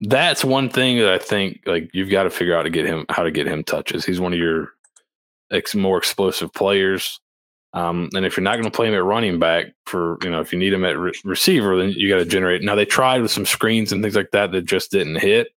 that's 0.00 0.44
one 0.44 0.68
thing 0.68 0.98
that 0.98 1.12
I 1.12 1.18
think 1.18 1.60
like 1.66 1.90
you've 1.92 2.10
got 2.10 2.24
to 2.24 2.30
figure 2.30 2.56
out 2.56 2.62
to 2.62 2.70
get 2.70 2.86
him 2.86 3.04
how 3.10 3.22
to 3.22 3.30
get 3.30 3.46
him 3.46 3.62
touches. 3.64 4.04
He's 4.04 4.18
one 4.20 4.32
of 4.32 4.38
your 4.38 4.70
ex- 5.50 5.74
more 5.74 5.98
explosive 5.98 6.52
players. 6.52 7.20
Um, 7.74 8.10
and 8.14 8.26
if 8.26 8.36
you're 8.36 8.44
not 8.44 8.56
going 8.56 8.64
to 8.64 8.70
play 8.70 8.88
him 8.88 8.94
at 8.94 9.04
running 9.04 9.38
back 9.38 9.66
for, 9.86 10.18
you 10.22 10.30
know, 10.30 10.40
if 10.40 10.52
you 10.52 10.58
need 10.58 10.74
him 10.74 10.84
at 10.84 10.98
re- 10.98 11.12
receiver, 11.24 11.76
then 11.78 11.92
you 11.96 12.08
got 12.08 12.18
to 12.18 12.26
generate. 12.26 12.62
Now 12.62 12.74
they 12.74 12.84
tried 12.84 13.22
with 13.22 13.30
some 13.30 13.46
screens 13.46 13.92
and 13.92 14.02
things 14.02 14.16
like 14.16 14.30
that 14.32 14.52
that 14.52 14.66
just 14.66 14.90
didn't 14.90 15.20
hit. 15.20 15.48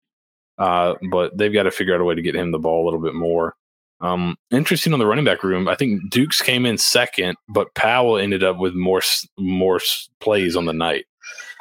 Uh, 0.58 0.94
but 1.10 1.36
they've 1.36 1.52
got 1.52 1.64
to 1.64 1.70
figure 1.70 1.94
out 1.94 2.00
a 2.00 2.04
way 2.04 2.14
to 2.14 2.22
get 2.22 2.36
him 2.36 2.52
the 2.52 2.58
ball 2.58 2.84
a 2.84 2.86
little 2.86 3.00
bit 3.00 3.14
more. 3.14 3.56
Um, 4.00 4.36
interesting 4.50 4.92
on 4.92 4.98
the 4.98 5.06
running 5.06 5.24
back 5.24 5.42
room. 5.42 5.68
I 5.68 5.74
think 5.74 6.10
Dukes 6.10 6.42
came 6.42 6.66
in 6.66 6.78
second, 6.78 7.36
but 7.48 7.74
Powell 7.74 8.18
ended 8.18 8.44
up 8.44 8.58
with 8.58 8.74
more 8.74 9.00
more 9.38 9.80
plays 10.20 10.56
on 10.56 10.66
the 10.66 10.72
night, 10.72 11.06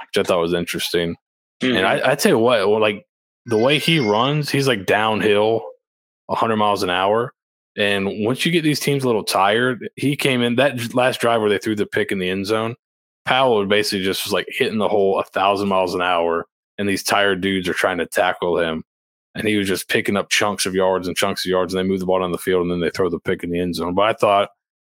which 0.08 0.18
I 0.18 0.28
thought 0.28 0.42
was 0.42 0.54
interesting. 0.54 1.16
Mm-hmm. 1.62 1.78
And 1.78 1.86
I, 1.86 2.12
I 2.12 2.16
tell 2.16 2.34
you 2.34 2.40
what, 2.40 2.68
well, 2.68 2.82
like 2.82 3.06
the 3.46 3.58
way 3.58 3.80
he 3.80 4.00
runs, 4.00 4.50
he's 4.50 4.68
like 4.68 4.86
downhill, 4.86 5.64
100 6.28 6.58
miles 6.58 6.84
an 6.84 6.90
hour. 6.90 7.34
And 7.76 8.26
once 8.26 8.46
you 8.46 8.52
get 8.52 8.64
these 8.64 8.80
teams 8.80 9.04
a 9.04 9.08
little 9.08 9.24
tired, 9.24 9.90
he 9.96 10.16
came 10.16 10.42
in 10.42 10.56
that 10.56 10.94
last 10.94 11.22
drive 11.22 11.42
where 11.42 11.50
they 11.50 11.58
threw 11.58 11.76
the 11.76 11.86
pick 11.86 12.12
in 12.12 12.20
the 12.20 12.30
end 12.30 12.46
zone. 12.46 12.76
Powell 13.26 13.66
basically 13.66 14.04
just 14.04 14.26
was 14.26 14.34
like 14.34 14.48
hitting 14.50 14.78
the 14.78 14.90
hole 14.90 15.20
a 15.20 15.24
thousand 15.24 15.70
miles 15.70 15.96
an 15.96 16.02
hour, 16.02 16.46
and 16.78 16.88
these 16.88 17.04
tired 17.04 17.42
dudes 17.42 17.68
are 17.68 17.74
trying 17.74 17.98
to 18.00 18.06
tackle 18.06 18.60
him. 18.60 18.84
And 19.36 19.48
he 19.48 19.58
was 19.58 19.68
just 19.68 19.90
picking 19.90 20.16
up 20.16 20.30
chunks 20.30 20.66
of 20.66 20.76
yards 20.76 21.08
and 21.08 21.18
chunks 21.18 21.46
of 21.46 21.50
yards, 21.50 21.74
and 21.74 21.80
they 21.80 21.88
move 21.88 22.00
the 22.00 22.06
ball 22.06 22.20
down 22.20 22.32
the 22.32 22.38
field, 22.38 22.62
and 22.62 22.72
then 22.72 22.80
they 22.82 22.92
throw 22.92 23.10
the 23.10 23.20
pick 23.20 23.44
in 23.44 23.50
the 23.50 23.60
end 23.60 23.76
zone. 23.76 23.96
But 23.96 24.04
I 24.04 24.14
thought, 24.14 24.50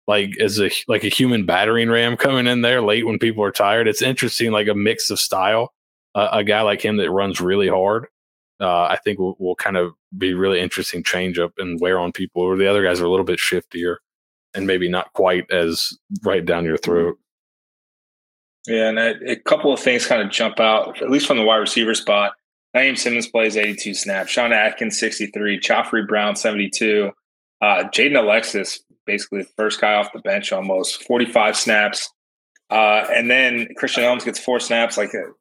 like 0.09 0.37
as 0.41 0.61
a 0.61 0.71
like 0.89 1.05
a 1.05 1.09
human 1.09 1.47
battering 1.47 1.89
ram 1.89 2.17
coming 2.17 2.47
in 2.49 2.63
there 2.63 2.83
late 2.83 3.07
when 3.07 3.19
people 3.19 3.45
are 3.45 3.53
tired, 3.53 3.87
it's 3.87 4.03
interesting, 4.03 4.51
like 4.51 4.69
a 4.69 4.75
mix 4.75 5.11
of 5.11 5.21
style. 5.21 5.73
Uh, 6.15 6.29
a 6.33 6.45
guy 6.45 6.61
like 6.61 6.83
him 6.83 6.99
that 6.99 7.11
runs 7.11 7.41
really 7.41 7.69
hard, 7.69 8.07
uh, 8.61 8.83
I 8.83 8.99
think 9.03 9.19
will, 9.19 9.35
will 9.39 9.55
kind 9.55 9.79
of 9.79 9.93
be 10.19 10.35
really 10.35 10.61
interesting 10.61 11.03
change 11.03 11.39
up 11.39 11.53
and 11.57 11.81
wear 11.81 11.99
on 11.99 12.13
people. 12.13 12.43
Or 12.43 12.57
the 12.57 12.69
other 12.69 12.83
guys 12.83 13.01
are 13.01 13.07
a 13.07 13.11
little 13.11 13.25
bit 13.25 13.39
shiftier 13.39 13.97
and 14.55 14.67
maybe 14.67 14.89
not 14.89 15.13
quite 15.15 15.51
as 15.51 15.97
right 16.23 16.45
down 16.45 16.65
your 16.65 16.77
throat. 16.77 17.17
Yeah, 18.67 18.89
and 18.89 18.99
a, 18.99 19.33
a 19.33 19.37
couple 19.37 19.73
of 19.73 19.81
things 19.81 20.07
kind 20.07 20.23
of 20.23 20.31
jump 20.31 20.61
out, 20.61 21.03
at 21.03 21.11
least 21.11 21.27
from 21.27 21.37
the 21.37 21.45
wide 21.45 21.57
receiver 21.57 21.95
spot. 21.95 22.35
Naeem 22.77 22.97
Simmons 22.97 23.27
plays 23.27 23.57
82 23.57 23.95
snaps. 23.95 24.31
Sean 24.31 24.53
Atkins 24.53 24.99
63. 24.99 25.61
Khafre 25.61 26.07
Brown 26.07 26.37
72. 26.37 27.11
Uh, 27.61 27.85
Jaden 27.85 28.19
Alexis, 28.19 28.81
basically 29.07 29.43
the 29.43 29.49
first 29.57 29.81
guy 29.81 29.95
off 29.95 30.13
the 30.13 30.21
bench, 30.21 30.53
almost 30.53 31.05
45 31.05 31.57
snaps. 31.57 32.11
Uh, 32.71 33.07
and 33.13 33.31
then 33.31 33.69
Christian 33.77 34.05
Elms 34.05 34.25
gets 34.25 34.39
four 34.39 34.59
snaps. 34.59 34.97
Like 34.97 35.15
uh, 35.15 35.33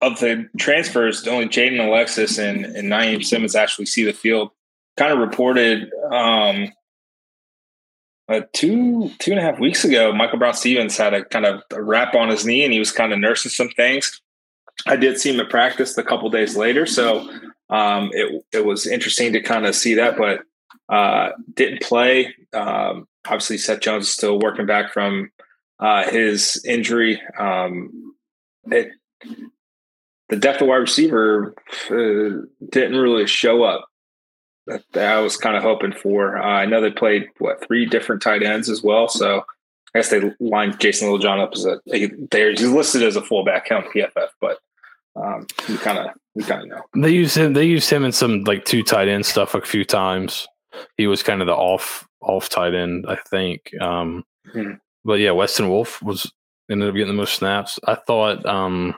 of 0.00 0.18
the 0.20 0.48
transfers, 0.58 1.26
only 1.26 1.46
Jaden 1.46 1.86
Alexis 1.86 2.38
and, 2.38 2.64
and 2.64 2.90
Naeem 2.90 3.24
Simmons 3.24 3.54
actually 3.54 3.86
see 3.86 4.04
the 4.04 4.12
field. 4.12 4.50
Kind 4.96 5.12
of 5.12 5.18
reported 5.18 5.90
um, 6.10 6.72
uh, 8.30 8.42
two 8.52 9.10
two 9.18 9.32
and 9.32 9.40
a 9.40 9.42
half 9.42 9.58
weeks 9.58 9.84
ago, 9.84 10.12
Michael 10.12 10.38
Brown 10.38 10.54
Stevens 10.54 10.96
had 10.96 11.12
a 11.12 11.24
kind 11.24 11.44
of 11.44 11.62
a 11.72 11.82
wrap 11.82 12.14
on 12.14 12.28
his 12.28 12.46
knee, 12.46 12.64
and 12.64 12.72
he 12.72 12.78
was 12.78 12.92
kind 12.92 13.12
of 13.12 13.18
nursing 13.18 13.50
some 13.50 13.68
things. 13.70 14.20
I 14.86 14.96
did 14.96 15.18
see 15.18 15.34
him 15.34 15.40
at 15.40 15.50
practice 15.50 15.98
a 15.98 16.04
couple 16.04 16.30
days 16.30 16.56
later, 16.56 16.86
so 16.86 17.28
um, 17.70 18.10
it 18.12 18.44
it 18.52 18.64
was 18.64 18.86
interesting 18.86 19.32
to 19.32 19.42
kind 19.42 19.66
of 19.66 19.74
see 19.74 19.94
that, 19.94 20.16
but 20.16 20.42
uh, 20.88 21.30
didn't 21.54 21.82
play. 21.82 22.34
Um, 22.52 23.08
obviously, 23.26 23.58
Seth 23.58 23.80
Jones 23.80 24.04
is 24.04 24.14
still 24.14 24.38
working 24.38 24.66
back 24.66 24.92
from 24.92 25.30
uh, 25.80 26.08
his 26.08 26.64
injury. 26.64 27.20
Um, 27.36 28.14
it 28.66 28.92
the 30.28 30.36
depth 30.36 30.62
of 30.62 30.68
wide 30.68 30.76
receiver 30.76 31.52
uh, 31.90 32.46
didn't 32.70 32.96
really 32.96 33.26
show 33.26 33.64
up 33.64 33.89
that, 34.70 34.84
that 34.92 35.12
I 35.16 35.20
was 35.20 35.36
kind 35.36 35.56
of 35.56 35.62
hoping 35.62 35.92
for. 35.92 36.38
Uh, 36.38 36.44
I 36.44 36.66
know 36.66 36.80
they 36.80 36.90
played 36.90 37.28
what 37.38 37.64
three 37.66 37.86
different 37.86 38.22
tight 38.22 38.42
ends 38.42 38.68
as 38.68 38.82
well, 38.82 39.08
so 39.08 39.44
I 39.94 39.98
guess 39.98 40.10
they 40.10 40.32
lined 40.38 40.80
Jason 40.80 41.08
Littlejohn 41.08 41.40
up 41.40 41.52
as 41.54 41.66
a 41.66 41.80
there. 42.30 42.50
He's 42.50 42.68
listed 42.68 43.02
as 43.02 43.16
a 43.16 43.22
fullback 43.22 43.68
on 43.70 43.82
PFF, 43.82 44.28
but 44.40 44.58
um, 45.16 45.46
we 45.68 45.76
kind 45.78 45.98
of 45.98 46.06
we 46.34 46.44
kind 46.44 46.62
of 46.62 46.68
know 46.68 47.02
they 47.02 47.10
use 47.10 47.36
him. 47.36 47.52
They 47.52 47.64
used 47.64 47.90
him 47.90 48.04
in 48.04 48.12
some 48.12 48.44
like 48.44 48.64
two 48.64 48.82
tight 48.82 49.08
end 49.08 49.26
stuff 49.26 49.54
a 49.54 49.60
few 49.60 49.84
times. 49.84 50.46
He 50.96 51.06
was 51.06 51.22
kind 51.22 51.40
of 51.40 51.48
the 51.48 51.54
off 51.54 52.06
off 52.22 52.48
tight 52.48 52.74
end, 52.74 53.06
I 53.08 53.16
think. 53.16 53.72
Um, 53.80 54.24
mm-hmm. 54.54 54.74
But 55.04 55.14
yeah, 55.14 55.32
Weston 55.32 55.68
Wolf 55.68 56.00
was 56.02 56.30
ended 56.70 56.88
up 56.88 56.94
getting 56.94 57.08
the 57.08 57.14
most 57.14 57.34
snaps. 57.34 57.78
I 57.86 57.96
thought. 57.96 58.46
Um, 58.46 58.94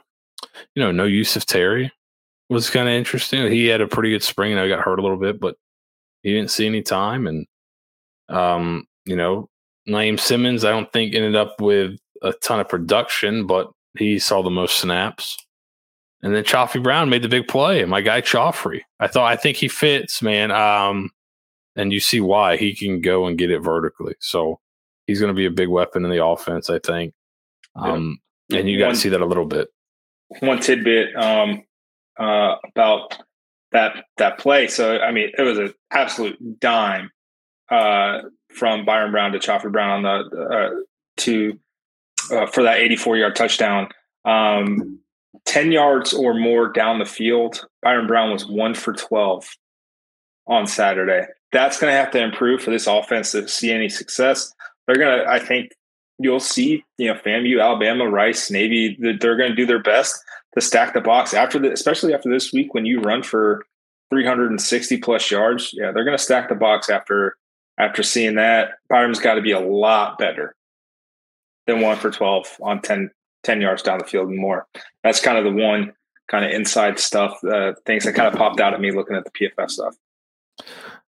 you 0.75 0.83
know, 0.83 0.93
no 0.93 1.05
use 1.05 1.37
of 1.37 1.47
Terry 1.47 1.93
was 2.49 2.71
kind 2.71 2.89
of 2.89 2.95
interesting. 2.95 3.51
He 3.51 3.67
had 3.67 3.81
a 3.81 3.89
pretty 3.89 4.11
good 4.11 4.23
spring. 4.23 4.59
I 4.59 4.69
got 4.69 4.85
hurt 4.85 4.99
a 4.99 5.03
little 5.03 5.17
bit, 5.17 5.41
but 5.41 5.57
he 6.23 6.33
didn't 6.33 6.51
see 6.51 6.67
any 6.67 6.83
time. 6.83 7.27
And, 7.27 7.47
um, 8.29 8.87
you 9.05 9.17
know, 9.17 9.49
Naeem 9.89 10.19
Simmons, 10.19 10.65
I 10.65 10.71
don't 10.71 10.93
think 10.93 11.15
ended 11.15 11.37
up 11.37 11.61
with 11.61 11.99
a 12.23 12.33
ton 12.33 12.61
of 12.61 12.69
production, 12.69 13.47
but 13.47 13.71
he 13.99 14.19
saw 14.19 14.43
the 14.43 14.51
most 14.51 14.79
snaps. 14.79 15.37
And 16.23 16.35
then 16.35 16.45
Khafre 16.45 16.83
Brown 16.83 17.11
made 17.11 17.23
the 17.23 17.29
big 17.29 17.49
play. 17.49 17.85
My 17.85 18.01
guy 18.01 18.21
Khafre. 18.21 18.81
I 19.01 19.09
thought 19.09 19.31
I 19.31 19.37
think 19.37 19.57
he 19.57 19.69
fits, 19.69 20.23
man. 20.23 20.53
Um, 20.53 21.11
and 21.75 21.93
you 21.93 21.99
see 21.99 22.21
why 22.21 22.57
he 22.57 22.75
can 22.75 23.01
go 23.01 23.27
and 23.27 23.37
get 23.37 23.51
it 23.51 23.59
vertically. 23.59 24.15
So 24.21 24.61
he's 25.07 25.19
going 25.19 25.35
to 25.35 25.37
be 25.37 25.47
a 25.47 25.51
big 25.51 25.69
weapon 25.69 26.05
in 26.05 26.11
the 26.11 26.25
offense, 26.25 26.71
I 26.71 26.79
think. 26.79 27.13
Um, 27.75 28.21
yeah. 28.49 28.61
and 28.61 28.69
you 28.69 28.79
got 28.79 28.91
to 28.91 28.97
see 28.97 29.09
that 29.09 29.21
a 29.21 29.27
little 29.27 29.47
bit 29.47 29.69
one 30.41 30.61
tidbit 30.61 31.15
um, 31.17 31.63
uh, 32.19 32.57
about 32.65 33.19
that 33.73 34.05
that 34.19 34.39
play. 34.39 34.69
So 34.69 34.99
I 34.99 35.13
mean, 35.13 35.31
it 35.37 35.43
was 35.43 35.59
an 35.59 35.75
absolute 35.91 36.61
dime 36.61 37.11
uh, 37.71 38.21
from 38.51 38.85
Byron 38.85 39.13
Brown 39.13 39.33
to 39.33 39.39
Khafre 39.39 39.73
Brown 39.73 40.05
on 40.05 40.25
the 40.31 40.39
uh, 40.41 40.71
to 41.19 41.59
uh, 42.31 42.47
for 42.47 42.63
that 42.63 42.79
84 42.79 43.17
yard 43.17 43.37
touchdown. 43.37 43.89
Um, 44.25 45.01
10 45.47 45.73
yards 45.73 46.13
or 46.13 46.35
more 46.35 46.71
down 46.71 46.99
the 46.99 47.05
field, 47.05 47.67
Byron 47.83 48.07
Brown 48.07 48.31
was 48.31 48.47
one 48.47 48.75
for 48.75 48.93
12 48.93 49.49
on 50.47 50.67
Saturday. 50.67 51.27
That's 51.51 51.81
going 51.81 51.93
to 51.93 51.97
have 51.97 52.11
to 52.13 52.23
improve 52.23 52.63
for 52.63 52.71
this 52.71 52.87
offense 52.87 53.33
to 53.33 53.49
see 53.49 53.73
any 53.73 53.89
success. 53.89 54.53
They're 54.87 54.97
going 54.97 55.19
to, 55.19 55.29
I 55.29 55.39
think, 55.39 55.73
you'll 56.19 56.41
see, 56.41 56.85
you 56.99 57.09
know, 57.09 57.15
FAMU, 57.15 57.61
Alabama, 57.61 58.09
Rice, 58.09 58.51
Navy, 58.51 58.97
they're 59.01 59.37
going 59.37 59.51
to 59.51 59.57
do 59.57 59.67
their 59.67 59.83
best 59.83 60.23
to 60.55 60.61
stack 60.61 60.95
the 60.95 61.01
box 61.01 61.35
after 61.35 61.59
the, 61.59 61.73
especially 61.73 62.15
after 62.15 62.31
this 62.31 62.53
week 62.53 62.75
when 62.75 62.85
you 62.85 63.01
run 63.01 63.23
for 63.23 63.65
360 64.11 64.99
plus 64.99 65.31
yards. 65.31 65.71
Yeah, 65.73 65.93
they're 65.93 66.05
going 66.05 66.17
to 66.17 66.23
stack 66.23 66.49
the 66.49 66.55
box 66.55 66.91
after 66.91 67.37
after 67.79 68.03
seeing 68.03 68.35
that. 68.37 68.73
Byron's 68.89 69.19
got 69.19 69.35
to 69.35 69.43
be 69.43 69.53
a 69.53 69.61
lot 69.61 70.19
better 70.19 70.55
than 71.67 71.81
one 71.81 71.97
for 71.97 72.11
12 72.11 72.59
on 72.63 72.83
10, 72.83 73.11
10 73.45 73.61
yards 73.61 73.83
down 73.83 73.99
the 73.99 74.05
field 74.05 74.29
and 74.29 74.39
more. 74.39 74.67
That's 75.03 75.21
kind 75.21 75.39
of 75.39 75.45
the 75.45 75.63
one 75.63 75.93
kind 76.29 76.45
of 76.45 76.51
inside 76.51 76.99
stuff, 76.99 77.43
uh, 77.45 77.73
things 77.87 78.05
that 78.05 78.15
kind 78.15 78.29
of 78.29 78.39
popped 78.39 78.61
out 78.61 78.75
at 78.75 78.81
me 78.81 78.91
looking 78.91 79.17
at 79.17 79.25
the 79.25 79.31
PFF 79.31 79.71
stuff. 79.71 79.97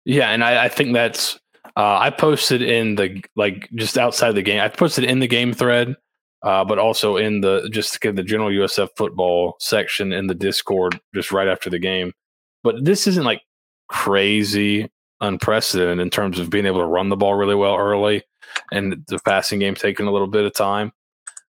Yeah, 0.05 0.31
and 0.31 0.43
I, 0.43 0.65
I 0.65 0.69
think 0.69 0.95
that's 0.95 1.39
uh, 1.77 1.99
I 1.99 2.11
posted 2.11 2.61
in 2.61 2.97
the 2.97 3.23
like 3.37 3.69
just 3.75 3.97
outside 3.97 4.33
the 4.33 4.43
game. 4.43 4.61
I 4.61 4.69
posted 4.69 5.05
in 5.05 5.21
the 5.21 5.29
game 5.29 5.53
thread, 5.53 5.97
uh, 6.43 6.65
but 6.65 6.79
also 6.79 7.17
in 7.17 7.41
the 7.41 7.69
just 7.71 8.01
the 8.01 8.23
general 8.23 8.51
USF 8.51 8.89
football 8.97 9.57
section 9.61 10.13
in 10.13 10.27
the 10.27 10.35
Discord 10.35 11.01
just 11.15 11.33
right 11.33 11.49
after 11.49 11.71
the 11.71 11.79
game. 11.79 12.13
But 12.63 12.85
this 12.85 13.07
isn't 13.07 13.25
like 13.25 13.43
crazy 13.89 14.91
unprecedented 15.21 16.01
in 16.01 16.11
terms 16.11 16.39
of 16.39 16.51
being 16.51 16.67
able 16.67 16.81
to 16.81 16.87
run 16.87 17.09
the 17.09 17.17
ball 17.17 17.35
really 17.35 17.55
well 17.55 17.77
early 17.77 18.25
and 18.73 19.05
the 19.07 19.19
passing 19.25 19.61
game 19.61 19.75
taking 19.75 20.07
a 20.07 20.13
little 20.13 20.27
bit 20.27 20.45
of 20.45 20.53
time. 20.53 20.93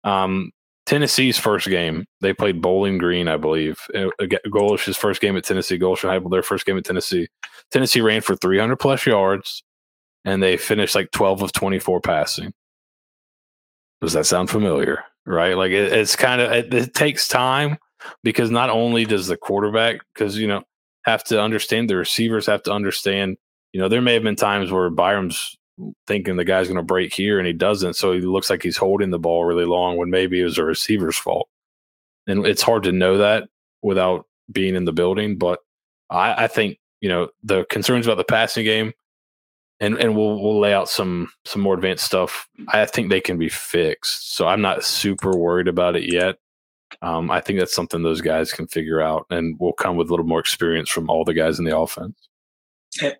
Um, 0.04 0.52
Tennessee's 0.84 1.38
first 1.38 1.68
game, 1.68 2.04
they 2.20 2.34
played 2.34 2.60
Bowling 2.60 2.98
Green, 2.98 3.28
I 3.28 3.36
believe. 3.36 3.78
Uh, 3.94 4.08
Golesh's 4.20 4.96
first 4.96 5.20
game 5.20 5.36
at 5.36 5.44
Tennessee, 5.44 5.78
Golesh 5.78 6.02
and 6.02 6.12
Heupel, 6.12 6.30
their 6.30 6.42
first 6.42 6.66
game 6.66 6.76
at 6.76 6.84
Tennessee. 6.84 7.28
Tennessee 7.70 8.00
ran 8.00 8.20
for 8.20 8.36
300 8.36 8.76
plus 8.76 9.06
yards 9.06 9.62
and 10.24 10.42
they 10.42 10.56
finished 10.56 10.94
like 10.94 11.10
12 11.12 11.42
of 11.42 11.52
24 11.52 12.00
passing. 12.00 12.52
Does 14.02 14.12
that 14.12 14.26
sound 14.26 14.50
familiar? 14.50 15.04
Right? 15.24 15.56
Like 15.56 15.72
it, 15.72 15.92
it's 15.92 16.16
kind 16.16 16.40
of, 16.40 16.52
it, 16.52 16.74
it 16.74 16.94
takes 16.94 17.26
time 17.26 17.78
because 18.22 18.50
not 18.50 18.68
only 18.68 19.06
does 19.06 19.28
the 19.28 19.36
quarterback, 19.36 20.00
because, 20.12 20.36
you 20.36 20.46
know, 20.46 20.62
have 21.04 21.24
to 21.24 21.40
understand 21.40 21.88
the 21.88 21.96
receivers 21.96 22.46
have 22.46 22.62
to 22.64 22.72
understand, 22.72 23.36
you 23.72 23.80
know, 23.80 23.88
there 23.88 24.02
may 24.02 24.14
have 24.14 24.22
been 24.22 24.36
times 24.36 24.70
where 24.70 24.90
Byron's 24.90 25.56
thinking 26.06 26.36
the 26.36 26.44
guy's 26.44 26.68
going 26.68 26.76
to 26.76 26.82
break 26.82 27.14
here 27.14 27.38
and 27.38 27.46
he 27.46 27.52
doesn't. 27.52 27.94
So 27.94 28.12
he 28.12 28.20
looks 28.20 28.50
like 28.50 28.62
he's 28.62 28.76
holding 28.76 29.10
the 29.10 29.18
ball 29.18 29.44
really 29.44 29.64
long 29.64 29.96
when 29.96 30.10
maybe 30.10 30.40
it 30.40 30.44
was 30.44 30.58
a 30.58 30.64
receiver's 30.64 31.16
fault. 31.16 31.48
And 32.26 32.46
it's 32.46 32.62
hard 32.62 32.82
to 32.84 32.92
know 32.92 33.18
that 33.18 33.48
without 33.82 34.26
being 34.50 34.74
in 34.74 34.84
the 34.84 34.92
building. 34.92 35.38
But 35.38 35.60
I, 36.10 36.44
I 36.44 36.46
think 36.46 36.78
you 37.00 37.08
know 37.08 37.28
the 37.42 37.64
concerns 37.70 38.06
about 38.06 38.18
the 38.18 38.24
passing 38.24 38.64
game, 38.64 38.92
and 39.82 39.98
and 39.98 40.16
we'll 40.16 40.40
we'll 40.40 40.60
lay 40.60 40.72
out 40.72 40.88
some 40.88 41.28
some 41.44 41.60
more 41.60 41.74
advanced 41.74 42.04
stuff. 42.04 42.48
I 42.68 42.86
think 42.86 43.10
they 43.10 43.20
can 43.20 43.36
be 43.36 43.48
fixed. 43.48 44.34
So 44.34 44.46
I'm 44.46 44.62
not 44.62 44.84
super 44.84 45.36
worried 45.36 45.68
about 45.68 45.96
it 45.96 46.10
yet. 46.10 46.38
Um, 47.02 47.30
I 47.30 47.40
think 47.40 47.58
that's 47.58 47.74
something 47.74 48.02
those 48.02 48.20
guys 48.20 48.52
can 48.52 48.68
figure 48.68 49.00
out, 49.00 49.26
and 49.28 49.58
will 49.58 49.72
come 49.72 49.96
with 49.96 50.08
a 50.08 50.10
little 50.10 50.26
more 50.26 50.38
experience 50.38 50.88
from 50.88 51.10
all 51.10 51.24
the 51.24 51.34
guys 51.34 51.58
in 51.58 51.64
the 51.64 51.76
offense. 51.76 52.16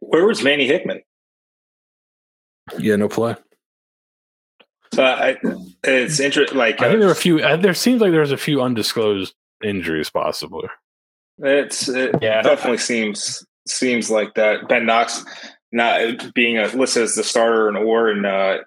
Where 0.00 0.24
was 0.24 0.44
Manny 0.44 0.66
Hickman? 0.66 1.02
Yeah, 2.78 2.96
no 2.96 3.08
play. 3.08 3.34
So 4.94 5.02
I, 5.02 5.36
it's 5.82 6.20
interesting. 6.20 6.56
Like 6.56 6.80
I 6.80 6.88
think 6.88 7.00
there 7.00 7.08
are 7.08 7.12
a 7.12 7.16
few. 7.16 7.40
Uh, 7.40 7.56
there 7.56 7.74
seems 7.74 8.00
like 8.00 8.12
there's 8.12 8.30
a 8.30 8.36
few 8.36 8.62
undisclosed 8.62 9.34
injuries, 9.64 10.10
possibly. 10.10 10.68
It's 11.38 11.88
it 11.88 12.14
yeah, 12.22 12.40
definitely 12.42 12.78
seems 12.78 13.44
seems 13.66 14.10
like 14.10 14.34
that. 14.34 14.68
Ben 14.68 14.86
Knox 14.86 15.24
not 15.72 16.34
being 16.34 16.58
a, 16.58 16.66
listed 16.68 17.02
as 17.02 17.14
the 17.14 17.24
starter 17.24 17.68
and 17.68 17.76
or 17.76 18.08
and 18.08 18.26
uh, 18.26 18.58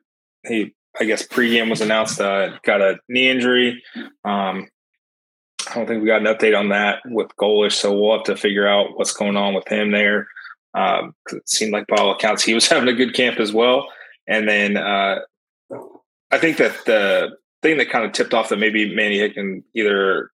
he 0.45 0.73
I 0.99 1.05
guess 1.05 1.27
pregame 1.27 1.69
was 1.69 1.81
announced 1.81 2.19
uh, 2.19 2.57
got 2.63 2.81
a 2.81 2.99
knee 3.07 3.29
injury. 3.29 3.83
Um, 4.23 4.67
I 5.69 5.75
don't 5.75 5.87
think 5.87 6.01
we 6.01 6.07
got 6.07 6.25
an 6.25 6.33
update 6.33 6.57
on 6.57 6.69
that 6.69 6.99
with 7.05 7.35
Golesh, 7.39 7.73
so 7.73 7.97
we'll 7.97 8.17
have 8.17 8.25
to 8.25 8.37
figure 8.37 8.67
out 8.67 8.97
what's 8.97 9.13
going 9.13 9.35
on 9.35 9.53
with 9.53 9.67
him 9.67 9.91
there. 9.91 10.27
Um, 10.73 11.15
it 11.31 11.47
seemed 11.49 11.71
like 11.71 11.87
by 11.87 11.97
all 11.97 12.11
accounts 12.11 12.43
he 12.43 12.53
was 12.53 12.67
having 12.69 12.89
a 12.89 12.93
good 12.93 13.13
camp 13.13 13.39
as 13.39 13.53
well. 13.53 13.87
And 14.27 14.47
then 14.47 14.77
uh, 14.77 15.19
I 16.31 16.37
think 16.37 16.57
that 16.57 16.85
the 16.85 17.37
thing 17.61 17.77
that 17.77 17.89
kind 17.89 18.05
of 18.05 18.11
tipped 18.11 18.33
off 18.33 18.49
that 18.49 18.59
maybe 18.59 18.93
Manny 18.93 19.17
Hickman 19.17 19.63
either 19.73 20.31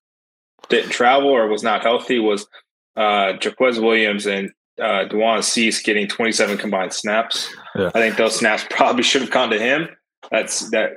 didn't 0.70 0.92
travel 0.92 1.30
or 1.30 1.48
was 1.48 1.64
not 1.64 1.84
healthy 1.84 2.20
was 2.20 2.48
uh, 2.96 3.34
Jaquez 3.42 3.80
Williams 3.80 4.26
and 4.26 4.52
uh, 4.82 5.06
Dewan 5.06 5.44
Cease 5.44 5.82
getting 5.82 6.08
27 6.08 6.58
combined 6.58 6.94
snaps. 6.94 7.54
Yeah. 7.76 7.92
I 7.94 8.00
think 8.00 8.18
those 8.18 8.36
snaps 8.36 8.66
probably 8.70 9.04
should 9.04 9.22
have 9.22 9.32
gone 9.32 9.50
to 9.52 9.60
him. 9.60 9.90
That's 10.30 10.70
that 10.72 10.94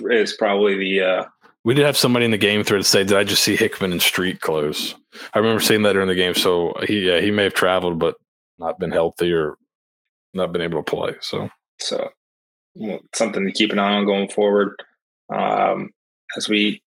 is 0.00 0.34
probably 0.34 0.76
the. 0.76 1.00
Uh, 1.02 1.24
we 1.64 1.74
did 1.74 1.84
have 1.84 1.96
somebody 1.96 2.24
in 2.24 2.30
the 2.30 2.38
game 2.38 2.64
thread 2.64 2.84
say, 2.86 3.04
"Did 3.04 3.16
I 3.16 3.24
just 3.24 3.42
see 3.42 3.56
Hickman 3.56 3.92
in 3.92 4.00
street 4.00 4.40
clothes?" 4.40 4.94
I 5.34 5.38
remember 5.38 5.60
seeing 5.60 5.82
that 5.82 5.92
during 5.92 6.08
the 6.08 6.14
game. 6.14 6.34
So 6.34 6.74
he 6.86 7.08
yeah, 7.08 7.20
he 7.20 7.30
may 7.30 7.44
have 7.44 7.54
traveled, 7.54 7.98
but 7.98 8.16
not 8.58 8.78
been 8.78 8.90
healthy 8.90 9.32
or 9.32 9.56
not 10.34 10.52
been 10.52 10.62
able 10.62 10.82
to 10.82 10.90
play. 10.90 11.14
So 11.20 11.48
so 11.78 12.10
something 13.14 13.44
to 13.44 13.52
keep 13.52 13.72
an 13.72 13.78
eye 13.78 13.94
on 13.94 14.06
going 14.06 14.28
forward 14.28 14.74
um, 15.34 15.90
as 16.36 16.48
we 16.48 16.82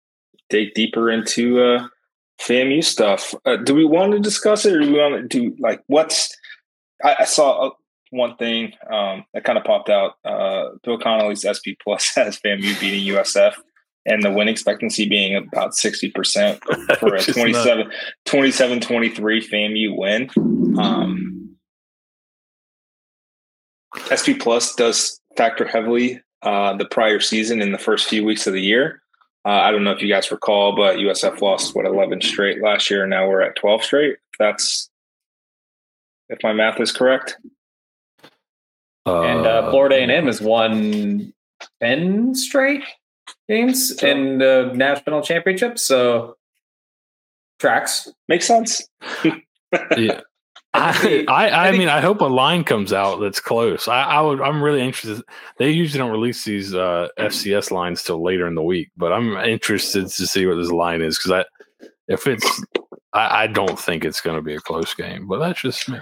dig 0.49 0.75
deeper 0.75 1.11
into 1.11 1.63
uh, 1.63 1.87
FAMU 2.41 2.83
stuff. 2.83 3.35
Uh, 3.45 3.57
do 3.57 3.75
we 3.75 3.85
want 3.85 4.13
to 4.13 4.19
discuss 4.19 4.65
it, 4.65 4.75
or 4.75 4.81
do 4.81 4.93
we 4.93 4.99
want 4.99 5.15
to 5.15 5.29
do 5.29 5.57
like 5.61 5.83
what's? 5.87 6.35
I, 7.05 7.17
I 7.21 7.25
saw 7.25 7.69
uh, 7.69 7.71
one 8.11 8.37
thing 8.37 8.73
um, 8.91 9.25
that 9.35 9.45
kind 9.45 9.59
of 9.59 9.65
popped 9.65 9.89
out. 9.89 10.15
Uh, 10.25 10.71
Bill 10.83 10.99
Connelly's 10.99 11.47
SP 11.47 11.79
Plus 11.83 12.09
has 12.15 12.39
FAMU 12.39 12.79
beating 12.81 13.15
USF. 13.15 13.55
And 14.07 14.23
the 14.23 14.33
win 14.33 14.49
expectancy 14.49 15.07
being 15.07 15.37
about 15.37 15.73
60% 15.73 16.59
for 16.99 17.15
a 17.15 17.23
27, 17.23 17.93
27 18.25 18.81
23 18.81 19.47
FAMU 19.47 19.97
win. 19.97 20.31
Um, 20.81 21.57
SP 24.09 24.41
Plus 24.41 24.75
does 24.75 25.21
factor 25.37 25.67
heavily 25.67 26.23
uh, 26.43 26.77
the 26.77 26.87
prior 26.87 27.21
season 27.21 27.61
in 27.61 27.73
the 27.73 27.79
first 27.79 28.09
few 28.09 28.25
weeks 28.25 28.47
of 28.47 28.55
the 28.55 28.63
year. 28.63 29.03
Uh, 29.45 29.49
I 29.49 29.71
don't 29.71 29.85
know 29.85 29.93
if 29.93 30.03
you 30.03 30.09
guys 30.09 30.31
recall, 30.31 30.77
but 30.77 30.97
USF 30.97 31.41
lost 31.41 31.75
what 31.75 31.87
eleven 31.87 32.21
straight 32.21 32.63
last 32.63 32.91
year. 32.91 33.03
and 33.03 33.11
Now 33.11 33.29
we're 33.29 33.43
at 33.43 33.57
twelve 33.57 33.83
straight. 33.83 34.13
If 34.13 34.39
that's 34.39 34.91
if 36.29 36.39
my 36.43 36.53
math 36.53 36.81
is 36.81 36.93
correct. 36.93 37.39
Uh, 39.07 39.23
and 39.23 39.47
uh, 39.47 39.71
Florida 39.71 39.97
A&M 39.97 40.27
has 40.27 40.41
won 40.41 41.33
ten 41.81 42.35
straight 42.35 42.85
games 43.49 43.99
so, 43.99 44.07
in 44.07 44.39
the 44.39 44.73
national 44.75 45.23
championship. 45.23 45.79
So 45.79 46.37
tracks 47.59 48.09
makes 48.29 48.47
sense. 48.47 48.89
yeah. 49.97 50.21
I, 50.75 51.25
I, 51.27 51.69
I, 51.69 51.73
mean, 51.73 51.89
I 51.89 52.01
hope 52.01 52.21
a 52.21 52.27
line 52.27 52.63
comes 52.63 52.93
out 52.93 53.21
that's 53.21 53.41
close. 53.41 53.89
I, 53.89 54.03
I 54.03 54.21
would, 54.21 54.41
I'm 54.41 54.63
really 54.63 54.81
interested. 54.81 55.25
They 55.59 55.71
usually 55.71 55.99
don't 55.99 56.13
release 56.13 56.45
these 56.45 56.73
uh, 56.75 57.09
FCS 57.19 57.73
lines 57.73 58.05
till 58.05 58.23
later 58.23 58.47
in 58.47 58.55
the 58.55 58.63
week, 58.63 58.91
but 58.97 59.13
I'm 59.13 59.37
interested 59.39 60.07
to 60.07 60.27
see 60.29 60.47
what 60.47 60.55
this 60.55 60.71
line 60.71 61.03
is 61.03 61.19
because 61.19 61.33
I, 61.33 61.89
if 62.07 62.29
it's, 62.29 62.63
I, 63.13 63.43
I 63.43 63.47
don't 63.49 63.79
think 63.81 64.05
it's 64.05 64.21
going 64.21 64.37
to 64.37 64.43
be 64.43 64.55
a 64.55 64.61
close 64.61 64.95
game, 64.95 65.27
but 65.27 65.41
that's 65.41 65.61
just 65.61 65.89
me. 65.89 65.99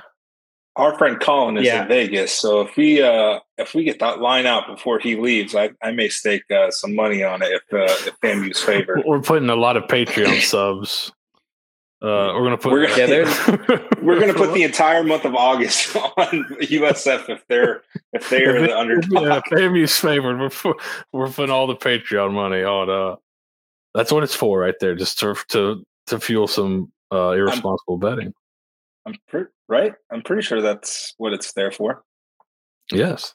Our 0.76 0.96
friend 0.98 1.18
Colin 1.18 1.57
is 1.57 1.64
yeah. 1.64 1.83
in 1.83 1.88
Vegas, 1.88 2.31
so 2.31 2.61
if 2.61 2.76
we 2.76 3.02
uh, 3.02 3.40
if 3.57 3.74
we 3.74 3.83
get 3.83 3.98
that 3.98 4.20
line 4.20 4.46
out 4.46 4.68
before 4.68 5.00
he 5.00 5.16
leaves, 5.16 5.57
I, 5.57 5.70
I 5.83 5.90
may 5.90 6.09
stake 6.09 6.48
uh, 6.52 6.70
some 6.70 6.94
money 6.94 7.24
on 7.24 7.42
it 7.42 7.48
if 7.50 7.62
uh, 7.72 7.92
if 8.07 8.20
FAMU's 8.20 8.61
favored. 8.61 9.02
We're 9.04 9.20
putting 9.20 9.50
a 9.50 9.57
lot 9.57 9.76
of 9.76 9.85
Patreon 9.85 10.40
subs 10.40 11.11
uh, 12.00 12.30
we're 12.32 12.44
gonna 12.44 12.56
put 12.56 12.72
we're 12.72 12.87
gonna, 12.87 13.88
we're 14.02 14.20
gonna 14.20 14.34
put 14.34 14.54
the 14.54 14.62
entire 14.64 15.02
month 15.02 15.24
of 15.24 15.34
August 15.34 15.96
on 15.96 16.44
USF 16.61 17.28
if 17.28 17.44
they're 17.48 17.82
if 18.12 18.30
they 18.30 18.44
are 18.44 18.61
the 18.61 18.76
underdog. 18.76 19.12
Yeah, 19.12 19.40
FAMU's 19.50 19.96
favored. 19.98 20.38
We're 20.38 20.74
we're 21.12 21.28
putting 21.28 21.50
all 21.50 21.66
the 21.66 21.74
Patreon 21.74 22.32
money 22.32 22.62
on. 22.62 22.88
Uh, 22.88 23.16
that's 23.94 24.12
what 24.12 24.22
it's 24.22 24.34
for, 24.34 24.61
right 24.61 24.76
there, 24.80 24.94
just 24.94 25.18
to 25.20 25.34
to 25.48 25.84
to 26.06 26.20
fuel 26.20 26.46
some 26.46 26.92
uh, 27.12 27.30
irresponsible 27.30 27.94
I'm, 27.94 28.00
betting. 28.00 28.32
I'm 29.04 29.14
pretty 29.26 29.50
right. 29.68 29.94
I'm 30.12 30.22
pretty 30.22 30.42
sure 30.42 30.62
that's 30.62 31.14
what 31.18 31.32
it's 31.32 31.52
there 31.54 31.72
for. 31.72 32.04
Yes. 32.92 33.34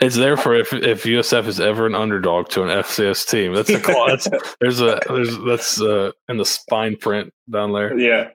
It's 0.00 0.16
there 0.16 0.36
for 0.36 0.54
if 0.54 0.72
if 0.72 1.04
USF 1.04 1.46
is 1.46 1.60
ever 1.60 1.86
an 1.86 1.94
underdog 1.94 2.48
to 2.50 2.62
an 2.62 2.68
FCS 2.68 3.28
team. 3.28 3.54
That's 3.54 3.70
a 3.70 3.80
clause. 3.80 4.28
there's 4.60 4.80
a 4.80 5.00
there's 5.08 5.38
that's 5.44 5.80
uh, 5.80 6.12
in 6.28 6.36
the 6.36 6.44
spine 6.44 6.96
print 6.96 7.32
down 7.50 7.72
there. 7.72 7.98
Yeah, 7.98 8.30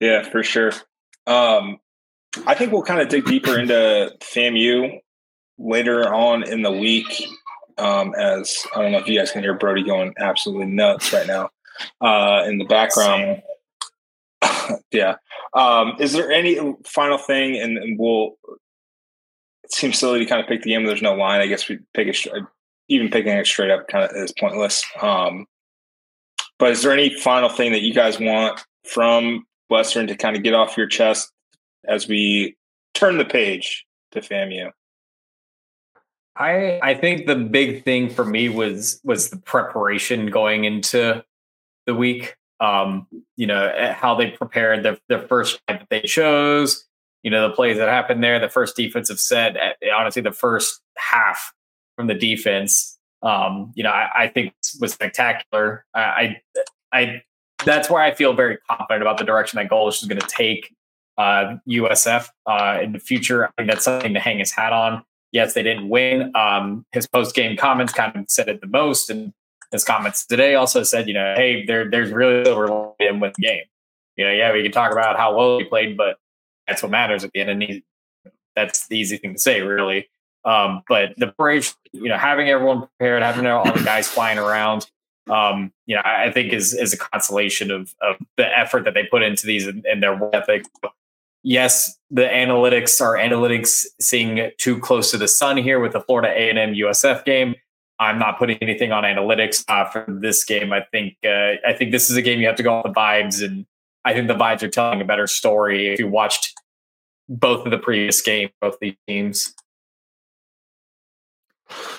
yeah, 0.00 0.28
for 0.28 0.42
sure. 0.42 0.72
Um, 1.26 1.78
I 2.46 2.54
think 2.54 2.72
we'll 2.72 2.82
kind 2.82 3.00
of 3.00 3.08
dig 3.08 3.24
deeper 3.24 3.58
into 3.58 4.12
FAMU 4.20 5.00
later 5.58 6.12
on 6.12 6.42
in 6.48 6.62
the 6.62 6.72
week. 6.72 7.26
Um, 7.78 8.14
as 8.14 8.66
I 8.74 8.82
don't 8.82 8.92
know 8.92 8.98
if 8.98 9.08
you 9.08 9.18
guys 9.18 9.32
can 9.32 9.42
hear 9.42 9.54
Brody 9.54 9.84
going 9.84 10.14
absolutely 10.18 10.66
nuts 10.66 11.12
right 11.12 11.26
now 11.26 11.50
uh, 12.00 12.44
in 12.46 12.58
the 12.58 12.64
background. 12.64 13.42
yeah. 14.90 15.16
Um, 15.54 15.94
is 16.00 16.12
there 16.12 16.30
any 16.30 16.58
final 16.84 17.18
thing, 17.18 17.56
and, 17.56 17.78
and 17.78 17.98
we'll 17.98 18.36
it 19.66 19.74
seems 19.74 19.98
silly 19.98 20.20
to 20.20 20.26
kind 20.26 20.40
of 20.40 20.46
pick 20.46 20.62
the 20.62 20.70
game. 20.70 20.84
There's 20.84 21.02
no 21.02 21.14
line. 21.14 21.40
I 21.40 21.46
guess 21.46 21.68
we 21.68 21.78
pick 21.92 22.08
it. 22.08 22.26
Even 22.88 23.10
picking 23.10 23.32
it 23.32 23.46
straight 23.46 23.70
up 23.70 23.88
kind 23.88 24.04
of 24.04 24.16
is 24.16 24.32
pointless. 24.38 24.84
Um, 25.02 25.46
but 26.58 26.70
is 26.70 26.82
there 26.82 26.92
any 26.92 27.10
final 27.18 27.48
thing 27.48 27.72
that 27.72 27.82
you 27.82 27.92
guys 27.92 28.20
want 28.20 28.60
from 28.84 29.44
Western 29.68 30.06
to 30.06 30.16
kind 30.16 30.36
of 30.36 30.44
get 30.44 30.54
off 30.54 30.76
your 30.76 30.86
chest 30.86 31.32
as 31.86 32.06
we 32.06 32.56
turn 32.94 33.18
the 33.18 33.24
page 33.24 33.84
to 34.12 34.20
FAMU? 34.20 34.70
I 36.36 36.78
I 36.82 36.94
think 36.94 37.26
the 37.26 37.36
big 37.36 37.84
thing 37.84 38.08
for 38.08 38.24
me 38.24 38.48
was 38.48 39.00
was 39.02 39.30
the 39.30 39.38
preparation 39.38 40.30
going 40.30 40.64
into 40.64 41.24
the 41.86 41.94
week. 41.94 42.36
Um, 42.60 43.06
you 43.36 43.46
know 43.46 43.66
eh, 43.66 43.92
how 43.92 44.14
they 44.14 44.30
prepared 44.30 44.82
the 44.82 44.98
the 45.08 45.26
first 45.28 45.60
that 45.66 45.86
they 45.90 46.02
chose, 46.02 46.86
you 47.26 47.30
know, 47.30 47.48
the 47.48 47.52
plays 47.52 47.76
that 47.78 47.88
happened 47.88 48.22
there, 48.22 48.38
the 48.38 48.48
first 48.48 48.76
defensive 48.76 49.18
set, 49.18 49.56
eh, 49.56 49.72
honestly, 49.92 50.22
the 50.22 50.30
first 50.30 50.80
half 50.96 51.52
from 51.96 52.06
the 52.06 52.14
defense, 52.14 53.00
um, 53.20 53.72
you 53.74 53.82
know, 53.82 53.90
I, 53.90 54.08
I 54.16 54.28
think 54.28 54.54
was 54.80 54.92
spectacular. 54.92 55.84
I, 55.92 56.36
I, 56.92 57.22
that's 57.64 57.90
where 57.90 58.00
I 58.00 58.14
feel 58.14 58.32
very 58.32 58.58
confident 58.70 59.02
about 59.02 59.18
the 59.18 59.24
direction 59.24 59.56
that 59.56 59.68
Golesh 59.68 60.00
is 60.00 60.08
going 60.08 60.20
to 60.20 60.26
take 60.28 60.72
uh, 61.18 61.56
USF 61.68 62.28
uh, 62.46 62.78
in 62.80 62.92
the 62.92 63.00
future. 63.00 63.46
I 63.46 63.50
think 63.56 63.70
that's 63.70 63.84
something 63.84 64.14
to 64.14 64.20
hang 64.20 64.38
his 64.38 64.52
hat 64.52 64.72
on. 64.72 65.02
Yes, 65.32 65.54
they 65.54 65.64
didn't 65.64 65.88
win. 65.88 66.30
Um, 66.36 66.86
his 66.92 67.08
post 67.08 67.34
game 67.34 67.56
comments 67.56 67.92
kind 67.92 68.14
of 68.14 68.26
said 68.28 68.48
it 68.48 68.60
the 68.60 68.68
most, 68.68 69.10
and 69.10 69.32
his 69.72 69.82
comments 69.82 70.24
today 70.24 70.54
also 70.54 70.84
said, 70.84 71.08
you 71.08 71.14
know, 71.14 71.34
hey, 71.36 71.66
there, 71.66 71.90
there's 71.90 72.12
really 72.12 72.44
silver 72.44 72.92
in 73.00 73.18
with 73.18 73.34
the 73.34 73.42
game. 73.42 73.64
You 74.14 74.26
know, 74.26 74.32
yeah, 74.32 74.52
we 74.52 74.62
can 74.62 74.70
talk 74.70 74.92
about 74.92 75.16
how 75.16 75.36
well 75.36 75.58
he 75.58 75.64
played, 75.64 75.96
but 75.96 76.18
that's 76.66 76.82
what 76.82 76.90
matters 76.90 77.24
at 77.24 77.32
the 77.32 77.40
end. 77.40 77.50
And 77.50 77.82
that's 78.54 78.88
the 78.88 78.98
easy 78.98 79.18
thing 79.18 79.34
to 79.34 79.38
say, 79.38 79.60
really. 79.60 80.08
Um, 80.44 80.82
but 80.88 81.14
the 81.16 81.28
parade, 81.28 81.66
you 81.92 82.08
know, 82.08 82.16
having 82.16 82.48
everyone 82.48 82.80
prepared, 82.80 83.22
having 83.22 83.46
all 83.46 83.64
the 83.64 83.82
guys 83.82 84.08
flying 84.08 84.38
around, 84.38 84.88
um, 85.28 85.72
you 85.86 85.96
know, 85.96 86.02
I, 86.04 86.26
I, 86.26 86.32
think 86.32 86.52
is 86.52 86.72
is 86.72 86.92
a 86.92 86.96
consolation 86.96 87.72
of 87.72 87.92
of 88.00 88.16
the 88.36 88.46
effort 88.58 88.84
that 88.84 88.94
they 88.94 89.04
put 89.10 89.24
into 89.24 89.44
these 89.44 89.66
and, 89.66 89.84
and 89.84 90.00
their 90.00 90.18
ethic. 90.32 90.64
Yes, 91.42 91.98
the 92.10 92.22
analytics 92.22 93.00
are 93.00 93.14
analytics 93.14 93.86
seeing 94.00 94.50
too 94.58 94.78
close 94.78 95.10
to 95.10 95.18
the 95.18 95.26
sun 95.26 95.56
here 95.56 95.80
with 95.80 95.92
the 95.92 96.00
Florida 96.00 96.28
A 96.28 96.48
and 96.48 96.58
M 96.58 96.74
USF 96.74 97.24
game. 97.24 97.56
I'm 97.98 98.18
not 98.18 98.38
putting 98.38 98.58
anything 98.58 98.92
on 98.92 99.02
analytics 99.02 99.64
uh, 99.68 99.86
for 99.86 100.04
this 100.08 100.44
game. 100.44 100.72
I 100.72 100.82
think 100.92 101.16
uh, 101.24 101.54
I 101.66 101.72
think 101.76 101.90
this 101.90 102.08
is 102.08 102.16
a 102.16 102.22
game 102.22 102.38
you 102.40 102.46
have 102.46 102.56
to 102.56 102.62
go 102.62 102.74
on 102.74 102.82
the 102.84 102.92
vibes 102.92 103.44
and 103.44 103.66
I 104.06 104.14
think 104.14 104.28
the 104.28 104.34
vibes 104.34 104.62
are 104.62 104.68
telling 104.68 105.00
a 105.00 105.04
better 105.04 105.26
story 105.26 105.88
if 105.88 105.98
you 105.98 106.06
watched 106.06 106.54
both 107.28 107.64
of 107.64 107.70
the 107.70 107.78
previous 107.78 108.20
game, 108.20 108.50
both 108.60 108.78
these 108.80 108.96
teams. 109.06 109.54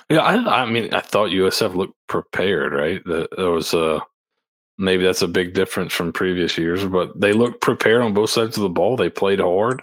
Yeah, 0.09 0.19
I, 0.19 0.63
I 0.63 0.65
mean, 0.65 0.93
I 0.93 1.01
thought 1.01 1.31
USF 1.31 1.75
looked 1.75 1.95
prepared, 2.07 2.73
right? 2.73 3.03
That 3.05 3.37
was 3.37 3.73
a 3.73 4.01
maybe 4.77 5.03
that's 5.03 5.21
a 5.21 5.27
big 5.27 5.53
difference 5.53 5.93
from 5.93 6.13
previous 6.13 6.57
years, 6.57 6.85
but 6.85 7.19
they 7.19 7.33
looked 7.33 7.61
prepared 7.61 8.01
on 8.01 8.13
both 8.13 8.29
sides 8.29 8.57
of 8.57 8.63
the 8.63 8.69
ball. 8.69 8.95
They 8.95 9.09
played 9.09 9.39
hard. 9.39 9.81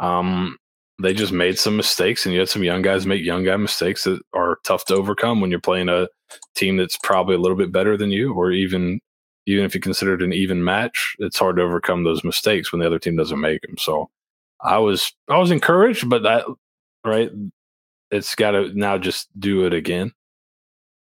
Um, 0.00 0.56
they 1.00 1.14
just 1.14 1.32
made 1.32 1.58
some 1.58 1.76
mistakes, 1.76 2.26
and 2.26 2.32
you 2.34 2.40
had 2.40 2.48
some 2.48 2.64
young 2.64 2.82
guys 2.82 3.06
make 3.06 3.24
young 3.24 3.44
guy 3.44 3.56
mistakes 3.56 4.04
that 4.04 4.20
are 4.34 4.58
tough 4.64 4.84
to 4.86 4.94
overcome 4.94 5.40
when 5.40 5.50
you're 5.50 5.60
playing 5.60 5.88
a 5.88 6.08
team 6.54 6.76
that's 6.76 6.98
probably 6.98 7.34
a 7.34 7.38
little 7.38 7.56
bit 7.56 7.72
better 7.72 7.96
than 7.96 8.10
you, 8.10 8.34
or 8.34 8.50
even 8.50 9.00
even 9.46 9.64
if 9.64 9.74
you 9.74 9.80
consider 9.80 10.14
it 10.14 10.22
an 10.22 10.32
even 10.32 10.62
match, 10.62 11.16
it's 11.18 11.38
hard 11.38 11.56
to 11.56 11.62
overcome 11.62 12.04
those 12.04 12.24
mistakes 12.24 12.72
when 12.72 12.80
the 12.80 12.86
other 12.86 12.98
team 12.98 13.16
doesn't 13.16 13.40
make 13.40 13.62
them. 13.62 13.76
So 13.78 14.10
I 14.62 14.78
was 14.78 15.12
I 15.28 15.38
was 15.38 15.50
encouraged, 15.50 16.08
but 16.08 16.22
that 16.22 16.44
right, 17.04 17.30
it's 18.10 18.34
got 18.34 18.52
to 18.52 18.72
now 18.74 18.98
just 18.98 19.28
do 19.38 19.66
it 19.66 19.72
again. 19.72 20.12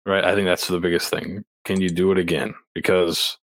Right, 0.06 0.24
I 0.24 0.34
think 0.34 0.46
that's 0.46 0.66
the 0.68 0.80
biggest 0.80 1.10
thing. 1.10 1.44
Can 1.64 1.80
you 1.80 1.90
do 1.90 2.12
it 2.12 2.18
again? 2.18 2.54
Because 2.74 3.36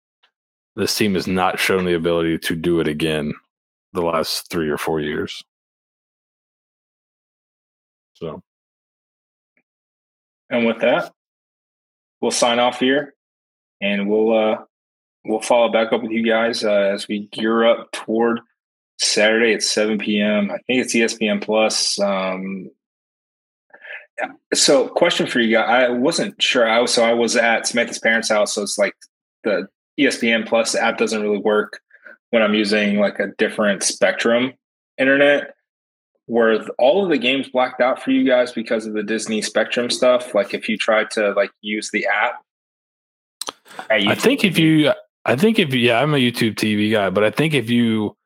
this 0.77 0.97
team 0.97 1.15
has 1.15 1.27
not 1.27 1.59
shown 1.59 1.85
the 1.85 1.95
ability 1.95 2.39
to 2.39 2.57
do 2.57 2.81
it 2.81 2.89
again 2.89 3.35
the 3.93 4.03
last 4.03 4.49
three 4.51 4.69
or 4.69 4.79
four 4.79 5.01
years. 5.01 5.43
So, 8.15 8.43
and 10.51 10.67
with 10.67 10.81
that, 10.81 11.13
we'll 12.21 12.31
sign 12.31 12.59
off 12.59 12.79
here, 12.79 13.15
and 13.81 14.09
we'll 14.09 14.33
uh, 14.37 14.59
we'll 15.25 15.41
follow 15.41 15.71
back 15.71 15.93
up 15.93 16.03
with 16.03 16.13
you 16.13 16.25
guys 16.25 16.65
uh, 16.65 16.73
as 16.73 17.09
we 17.09 17.27
gear 17.33 17.65
up 17.65 17.91
toward 17.93 18.41
Saturday 19.03 19.53
at 19.55 19.63
7 19.63 19.99
p.m. 19.99 20.51
I 20.51 20.59
think 20.67 20.85
it's 20.85 20.95
ESPN 20.95 21.43
Plus. 21.43 21.99
Um, 21.99 22.71
so, 24.55 24.89
question 24.89 25.27
for 25.27 25.41
you 25.41 25.57
guys: 25.57 25.69
I 25.69 25.89
wasn't 25.89 26.41
sure. 26.41 26.69
I 26.69 26.81
was 26.81 26.93
so 26.93 27.05
I 27.05 27.13
was 27.13 27.37
at 27.37 27.67
Samantha's 27.67 27.99
parents' 27.99 28.29
house, 28.29 28.55
so 28.55 28.63
it's 28.63 28.79
like 28.79 28.95
the 29.43 29.67
ESPN 29.99 30.47
Plus 30.47 30.75
app 30.75 30.99
doesn't 30.99 31.23
really 31.23 31.39
work 31.39 31.81
when 32.31 32.43
I'm 32.43 32.55
using 32.55 32.99
like 32.99 33.19
a 33.19 33.29
different 33.39 33.83
Spectrum 33.83 34.53
internet. 34.99 35.55
Were 36.29 36.65
all 36.79 37.05
of 37.05 37.11
the 37.11 37.19
games 37.19 37.49
blacked 37.49 37.81
out 37.81 38.01
for 38.01 38.13
you 38.13 38.25
guys 38.25 38.53
because 38.53 38.87
of 38.87 38.95
the 38.95 39.03
Disney 39.03 39.43
Spectrum 39.43 39.91
stuff? 39.91 40.35
Like, 40.35 40.55
if 40.55 40.69
you 40.69 40.79
tried 40.79 41.11
to 41.13 41.33
like 41.33 41.51
use 41.61 41.91
the 41.91 42.07
app, 42.07 42.43
I 43.91 44.15
think 44.15 44.45
if 44.45 44.59
you, 44.59 44.93
I 45.25 45.37
think 45.37 45.59
if 45.59 45.75
yeah, 45.75 46.01
I'm 46.01 46.15
a 46.15 46.19
YouTube 46.19 46.55
TV 46.55 46.93
guy, 46.93 47.11
but 47.11 47.25
I 47.25 47.31
think 47.31 47.55
if 47.55 47.71
you, 47.71 48.17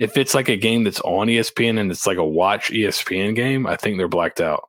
if 0.00 0.16
it's 0.16 0.34
like 0.34 0.48
a 0.48 0.56
game 0.56 0.82
that's 0.82 1.00
on 1.02 1.28
ESPN 1.28 1.78
and 1.78 1.90
it's 1.92 2.06
like 2.06 2.16
a 2.16 2.24
watch 2.24 2.70
ESPN 2.70 3.36
game, 3.36 3.66
I 3.66 3.76
think 3.76 3.98
they're 3.98 4.08
blacked 4.08 4.40
out. 4.40 4.68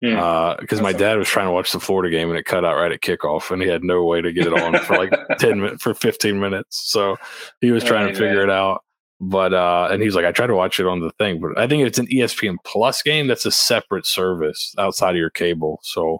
Because 0.00 0.78
hmm. 0.78 0.78
uh, 0.78 0.82
my 0.82 0.92
dad 0.92 1.18
was 1.18 1.28
trying 1.28 1.46
to 1.46 1.52
watch 1.52 1.70
the 1.70 1.78
Florida 1.78 2.10
game 2.10 2.28
and 2.30 2.38
it 2.38 2.44
cut 2.44 2.64
out 2.64 2.76
right 2.76 2.90
at 2.90 3.02
kickoff, 3.02 3.52
and 3.52 3.62
he 3.62 3.68
had 3.68 3.84
no 3.84 4.02
way 4.02 4.20
to 4.20 4.32
get 4.32 4.48
it 4.48 4.54
on 4.54 4.76
for 4.80 4.96
like 4.96 5.12
ten 5.38 5.60
minutes 5.60 5.82
for 5.82 5.94
fifteen 5.94 6.40
minutes. 6.40 6.90
So 6.90 7.16
he 7.60 7.70
was 7.70 7.84
trying 7.84 8.08
to 8.08 8.14
figure 8.14 8.42
it 8.42 8.50
out. 8.50 8.82
But 9.20 9.54
uh, 9.54 9.88
and 9.92 10.02
he's 10.02 10.16
like, 10.16 10.24
I 10.24 10.32
tried 10.32 10.48
to 10.48 10.56
watch 10.56 10.80
it 10.80 10.86
on 10.86 10.98
the 10.98 11.12
thing, 11.12 11.40
but 11.40 11.56
I 11.56 11.68
think 11.68 11.86
it's 11.86 11.98
an 11.98 12.08
ESPN 12.08 12.56
Plus 12.64 13.00
game. 13.02 13.28
That's 13.28 13.46
a 13.46 13.52
separate 13.52 14.06
service 14.06 14.74
outside 14.76 15.10
of 15.10 15.18
your 15.18 15.30
cable. 15.30 15.78
So 15.84 16.18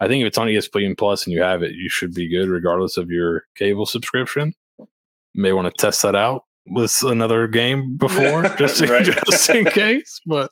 I 0.00 0.08
think 0.08 0.22
if 0.22 0.26
it's 0.26 0.38
on 0.38 0.48
ESPN 0.48 0.98
Plus 0.98 1.24
and 1.24 1.32
you 1.32 1.42
have 1.42 1.62
it, 1.62 1.74
you 1.74 1.88
should 1.88 2.12
be 2.12 2.28
good 2.28 2.48
regardless 2.48 2.96
of 2.96 3.10
your 3.10 3.44
cable 3.54 3.86
subscription. 3.86 4.54
You 4.78 4.88
may 5.34 5.52
want 5.52 5.66
to 5.72 5.80
test 5.80 6.02
that 6.02 6.16
out 6.16 6.42
with 6.66 7.02
another 7.02 7.46
game 7.46 7.96
before, 7.98 8.42
just 8.56 8.80
in, 8.80 9.04
just 9.04 9.50
in 9.50 9.64
case. 9.66 10.20
But 10.26 10.50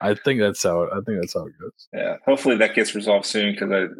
I 0.00 0.14
think 0.14 0.40
that's 0.40 0.62
how 0.62 0.82
it, 0.82 0.90
I 0.92 1.00
think 1.06 1.20
that's 1.20 1.34
how 1.34 1.46
it 1.46 1.52
goes. 1.60 1.88
Yeah, 1.92 2.16
hopefully 2.26 2.56
that 2.56 2.74
gets 2.74 2.94
resolved 2.94 3.26
soon 3.26 3.52
because 3.52 3.90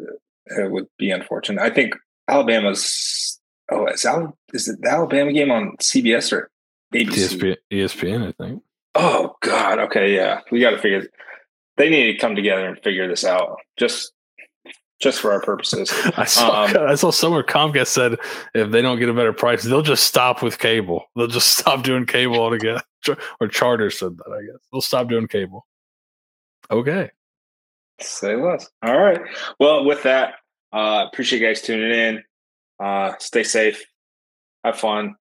it 0.47 0.71
would 0.71 0.87
be 0.97 1.11
unfortunate. 1.11 1.61
I 1.61 1.69
think 1.69 1.95
Alabama's. 2.27 3.39
Oh, 3.71 3.87
is, 3.87 4.03
Al, 4.03 4.37
is 4.53 4.67
it 4.67 4.81
the 4.81 4.89
Alabama 4.89 5.31
game 5.31 5.49
on 5.49 5.77
CBS 5.81 6.33
or 6.33 6.49
ABC? 6.93 7.37
ESPN, 7.39 7.55
ESPN, 7.71 8.27
I 8.27 8.31
think. 8.43 8.63
Oh 8.95 9.35
God. 9.41 9.79
Okay. 9.79 10.13
Yeah, 10.15 10.41
we 10.51 10.59
got 10.59 10.71
to 10.71 10.77
figure. 10.77 11.07
They 11.77 11.89
need 11.89 12.11
to 12.11 12.17
come 12.17 12.35
together 12.35 12.67
and 12.67 12.77
figure 12.83 13.07
this 13.07 13.23
out. 13.23 13.57
Just 13.77 14.11
just 15.01 15.19
for 15.19 15.31
our 15.33 15.41
purposes. 15.41 15.91
I 16.17 16.25
saw, 16.25 16.65
um, 16.65 16.77
I 16.87 16.95
saw 16.95 17.11
somewhere 17.11 17.43
Comcast 17.43 17.87
said 17.87 18.17
if 18.53 18.71
they 18.71 18.81
don't 18.81 18.99
get 18.99 19.09
a 19.09 19.13
better 19.13 19.33
price, 19.33 19.63
they'll 19.63 19.81
just 19.81 20.05
stop 20.05 20.41
with 20.41 20.59
cable. 20.59 21.05
They'll 21.15 21.27
just 21.27 21.57
stop 21.57 21.83
doing 21.83 22.05
cable 22.05 22.37
altogether. 22.37 22.83
Or 23.39 23.47
Charter 23.47 23.89
said 23.89 24.17
that, 24.17 24.31
I 24.31 24.41
guess. 24.43 24.61
They'll 24.71 24.81
stop 24.81 25.09
doing 25.09 25.27
cable. 25.27 25.65
Okay. 26.69 27.09
Say 27.99 28.35
less. 28.35 28.69
All 28.83 28.97
right. 28.97 29.19
Well, 29.59 29.83
with 29.83 30.03
that, 30.03 30.35
uh, 30.71 31.07
appreciate 31.11 31.41
you 31.41 31.47
guys 31.47 31.61
tuning 31.61 31.91
in. 31.91 32.23
Uh, 32.79 33.13
stay 33.19 33.43
safe. 33.43 33.83
Have 34.63 34.79
fun. 34.79 35.15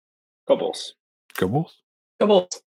Go 0.49 0.57
Bulls. 0.57 0.95
Go 1.37 1.49
Bulls. 1.49 1.77
Go 2.21 2.27
Bulls. 2.27 2.63